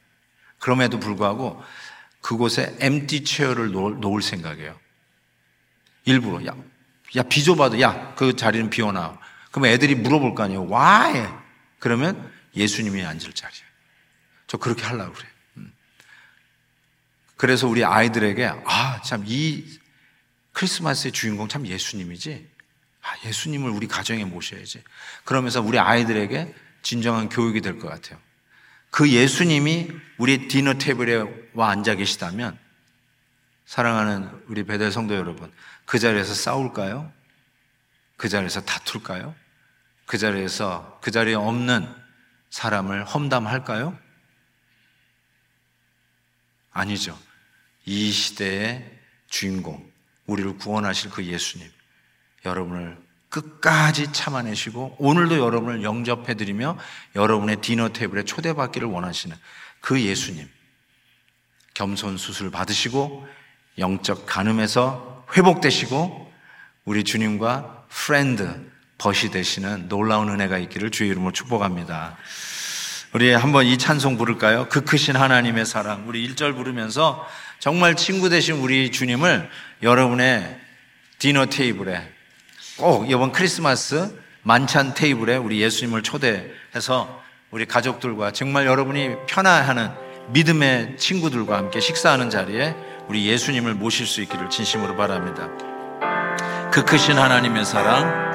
그럼에도 0.60 1.00
불구하고 1.00 1.62
그곳에 2.22 2.76
엠티 2.80 3.26
체어를 3.26 3.72
놓을 3.72 4.22
생각이에요. 4.22 4.80
일부러 6.06 6.46
야, 6.46 6.56
야 7.16 7.24
비좁아도 7.24 7.82
야 7.82 8.16
그 8.16 8.36
자리는 8.36 8.70
비워놔. 8.70 9.20
그러면 9.56 9.72
애들이 9.72 9.96
물어볼 9.96 10.36
거 10.36 10.44
아니에요. 10.44 10.68
Why? 10.68 11.30
그러면 11.80 12.30
예수님이 12.58 13.06
앉을 13.06 13.32
자리야. 13.32 13.64
저 14.48 14.58
그렇게 14.58 14.84
하려고 14.84 15.14
그래요. 15.14 15.32
음. 15.56 15.74
그래서 17.38 17.66
우리 17.66 17.86
아이들에게 17.86 18.46
아 18.66 19.02
참 19.02 19.24
이 19.26 19.64
크리스마스의 20.52 21.14
주인공 21.14 21.48
참 21.48 21.66
예수님이지. 21.66 22.50
아, 23.02 23.14
예수님을 23.26 23.70
우리 23.70 23.88
가정에 23.88 24.26
모셔야지. 24.26 24.84
그러면서 25.24 25.62
우리 25.62 25.80
아이들에게 25.80 26.54
진정한 26.82 27.30
교육이 27.30 27.62
될 27.62 27.80
것 27.80 27.88
같아요. 27.88 28.20
그 28.90 29.10
예수님이 29.10 29.90
우리 30.18 30.50
디너 30.50 30.74
테이블에 30.74 31.24
와 31.54 31.70
앉아 31.72 31.96
계시다면 31.96 32.60
사랑하는 33.66 34.30
우리 34.48 34.66
배달 34.66 34.92
성도 34.92 35.16
여러분, 35.16 35.50
그 35.86 35.98
자리에서 35.98 36.34
싸울까요? 36.34 37.10
그 38.18 38.28
자리에서 38.28 38.60
다툴까요? 38.66 39.34
그 40.06 40.18
자리에서 40.18 41.00
그 41.02 41.12
자리에 41.12 41.36
없는 41.36 41.88
사람을 42.50 43.06
험담할까요? 43.06 43.98
아니죠. 46.72 47.18
이 47.86 48.12
시대의 48.12 49.00
주인공, 49.28 49.92
우리를 50.26 50.58
구원하실 50.58 51.12
그 51.12 51.24
예수님, 51.24 51.70
여러분을 52.46 52.98
끝까지 53.30 54.14
참아내시고 54.14 54.98
오늘도 55.00 55.40
여러분을 55.40 55.84
영접해드리며 55.84 56.78
여러분의 57.16 57.58
디너 57.62 57.90
테이블에 57.90 58.24
초대받기를 58.24 58.88
원하시는 58.88 59.36
그 59.82 60.02
예수님, 60.02 60.50
겸손 61.74 62.18
수술 62.18 62.52
받으시고 62.52 63.28
영적 63.78 64.26
간음에서 64.26 65.26
회복되시고 65.36 66.34
우리 66.86 67.04
주님과 67.04 67.88
friend 67.90 68.75
벗이 68.98 69.32
되시는 69.32 69.88
놀라운 69.90 70.30
은혜가 70.30 70.58
있기를 70.58 70.92
주의 70.92 71.10
이름으로 71.10 71.32
축복합니다. 71.32 72.18
우리 73.14 73.32
한번 73.32 73.66
이 73.66 73.78
찬송 73.78 74.18
부를까요? 74.18 74.68
그 74.70 74.84
크신 74.84 75.16
하나님의 75.16 75.66
사랑. 75.66 76.08
우리 76.08 76.28
1절 76.28 76.56
부르면서 76.56 77.26
정말 77.60 77.96
친구 77.96 78.30
되신 78.30 78.56
우리 78.56 78.92
주님을 78.92 79.50
여러분의 79.82 80.60
디너 81.20 81.46
테이블에 81.46 82.12
꼭 82.78 83.10
이번 83.10 83.32
크리스마스 83.32 84.20
만찬 84.44 84.94
테이블에 84.94 85.38
우리 85.38 85.62
예수님을 85.62 86.04
초대해서 86.04 87.24
우리 87.52 87.66
가족들과 87.66 88.32
정말 88.32 88.66
여러분이 88.66 89.16
편안하는 89.28 89.92
믿음의 90.30 90.98
친구들과 90.98 91.58
함께 91.58 91.80
식사하는 91.80 92.30
자리에 92.30 92.76
우리 93.08 93.28
예수님을 93.28 93.76
모실 93.76 94.06
수 94.06 94.22
있기를 94.22 94.50
진심으로 94.50 94.98
바랍니다. 94.98 95.50
그 96.72 96.84
크신 96.84 97.18
하나님의 97.18 97.64
사랑, 97.64 98.35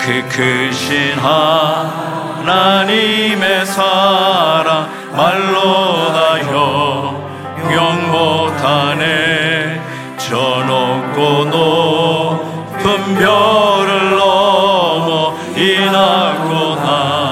그 0.00 0.26
크신 0.28 1.18
하나님의 2.44 3.66
사랑, 3.66 4.88
말로 5.14 6.12
다 6.12 6.38
형용 6.38 8.10
못하네, 8.10 9.80
저 10.16 10.36
높고 10.64 11.44
높은 11.44 13.14
별을 13.16 14.16
넘어 14.16 15.36
이 15.56 15.78
낮고 15.78 16.76
낮 16.76 17.27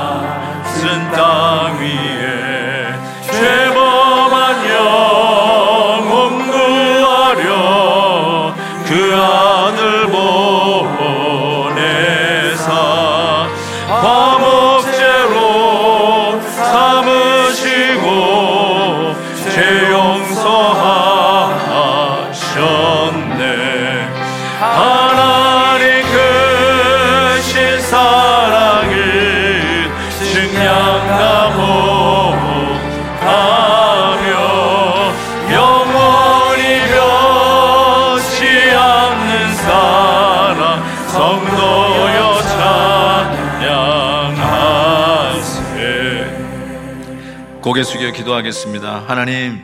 고개 47.77 47.85
숙여 47.85 48.11
기도하겠습니다 48.11 49.05
하나님 49.07 49.63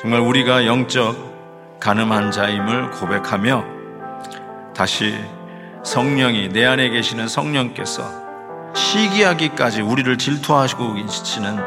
정말 0.00 0.20
우리가 0.20 0.64
영적 0.64 1.78
간음한 1.78 2.30
자임을 2.30 2.90
고백하며 2.92 3.64
다시 4.74 5.14
성령이 5.84 6.48
내 6.54 6.64
안에 6.64 6.88
계시는 6.88 7.28
성령께서 7.28 8.02
시기하기까지 8.74 9.82
우리를 9.82 10.16
질투하시고 10.16 10.94
계시는 10.94 11.58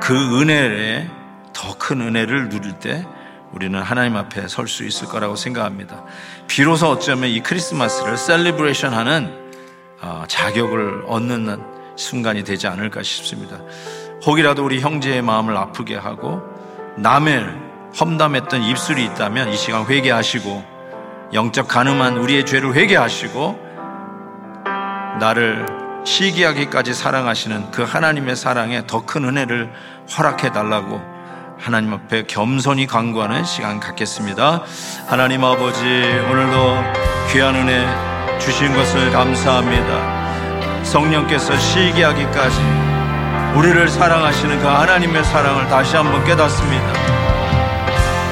그 0.00 0.40
은혜에 0.40 1.08
더 1.52 1.78
큰 1.78 2.00
은혜를 2.00 2.48
누릴 2.48 2.72
때 2.80 3.06
우리는 3.52 3.80
하나님 3.80 4.16
앞에 4.16 4.48
설 4.48 4.66
수 4.66 4.82
있을 4.82 5.06
거라고 5.06 5.36
생각합니다. 5.36 6.04
비로소 6.48 6.88
어쩌면 6.88 7.30
이 7.30 7.44
크리스마스를 7.44 8.16
celebration 8.16 8.92
하는 8.92 9.32
어, 10.00 10.24
자격을 10.26 11.04
얻는 11.06 11.62
순간이 11.96 12.42
되지 12.42 12.66
않을까 12.66 13.04
싶습니다. 13.04 13.60
혹이라도 14.26 14.64
우리 14.64 14.80
형제의 14.80 15.22
마음을 15.22 15.56
아프게 15.56 15.96
하고 15.96 16.42
남의 16.96 17.44
험담했던 17.98 18.62
입술이 18.62 19.04
있다면 19.04 19.50
이 19.50 19.56
시간 19.56 19.84
회개하시고 19.86 20.64
영적 21.32 21.68
가늠한 21.68 22.16
우리의 22.18 22.46
죄를 22.46 22.74
회개하시고 22.74 23.60
나를 25.20 25.66
시기하기까지 26.04 26.92
사랑하시는 26.94 27.70
그 27.70 27.82
하나님의 27.82 28.36
사랑에 28.36 28.86
더 28.86 29.04
큰 29.06 29.24
은혜를 29.24 29.72
허락해 30.16 30.52
달라고 30.52 31.00
하나님 31.58 31.92
앞에 31.94 32.24
겸손히 32.26 32.86
간구하는 32.86 33.44
시간 33.44 33.80
갖겠습니다. 33.80 34.62
하나님 35.06 35.44
아버지 35.44 35.84
오늘도 35.84 36.76
귀한 37.32 37.54
은혜 37.54 37.86
주신 38.38 38.74
것을 38.74 39.12
감사합니다. 39.12 40.84
성령께서 40.84 41.56
시기하기까지 41.56 42.93
우리를 43.54 43.88
사랑하시는 43.88 44.60
그 44.60 44.66
하나님의 44.66 45.24
사랑을 45.24 45.68
다시 45.68 45.96
한번 45.96 46.24
깨닫습니다. 46.24 46.92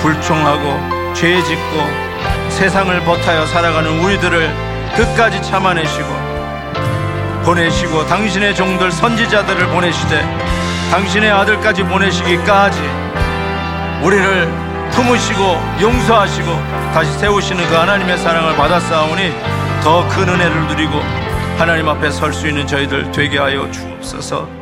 불충하고 0.02 1.14
죄 1.14 1.40
짓고 1.42 2.50
세상을 2.50 3.00
버타여 3.04 3.46
살아가는 3.46 4.00
우리들을 4.00 4.52
끝까지 4.96 5.40
참아내시고 5.42 6.08
보내시고 7.44 8.06
당신의 8.06 8.54
종들 8.54 8.90
선지자들을 8.90 9.68
보내시되 9.68 10.22
당신의 10.90 11.30
아들까지 11.30 11.84
보내시기까지 11.84 12.80
우리를 14.02 14.52
품으시고 14.90 15.58
용서하시고 15.80 16.46
다시 16.92 17.12
세우시는 17.12 17.66
그 17.68 17.74
하나님의 17.76 18.18
사랑을 18.18 18.56
받았사오니 18.56 19.32
더 19.82 20.06
큰 20.08 20.28
은혜를 20.28 20.66
누리고 20.68 21.00
하나님 21.58 21.88
앞에 21.88 22.10
설 22.10 22.32
수 22.32 22.46
있는 22.48 22.66
저희들 22.66 23.10
되게 23.12 23.38
하여 23.38 23.70
주옵소서 23.70 24.61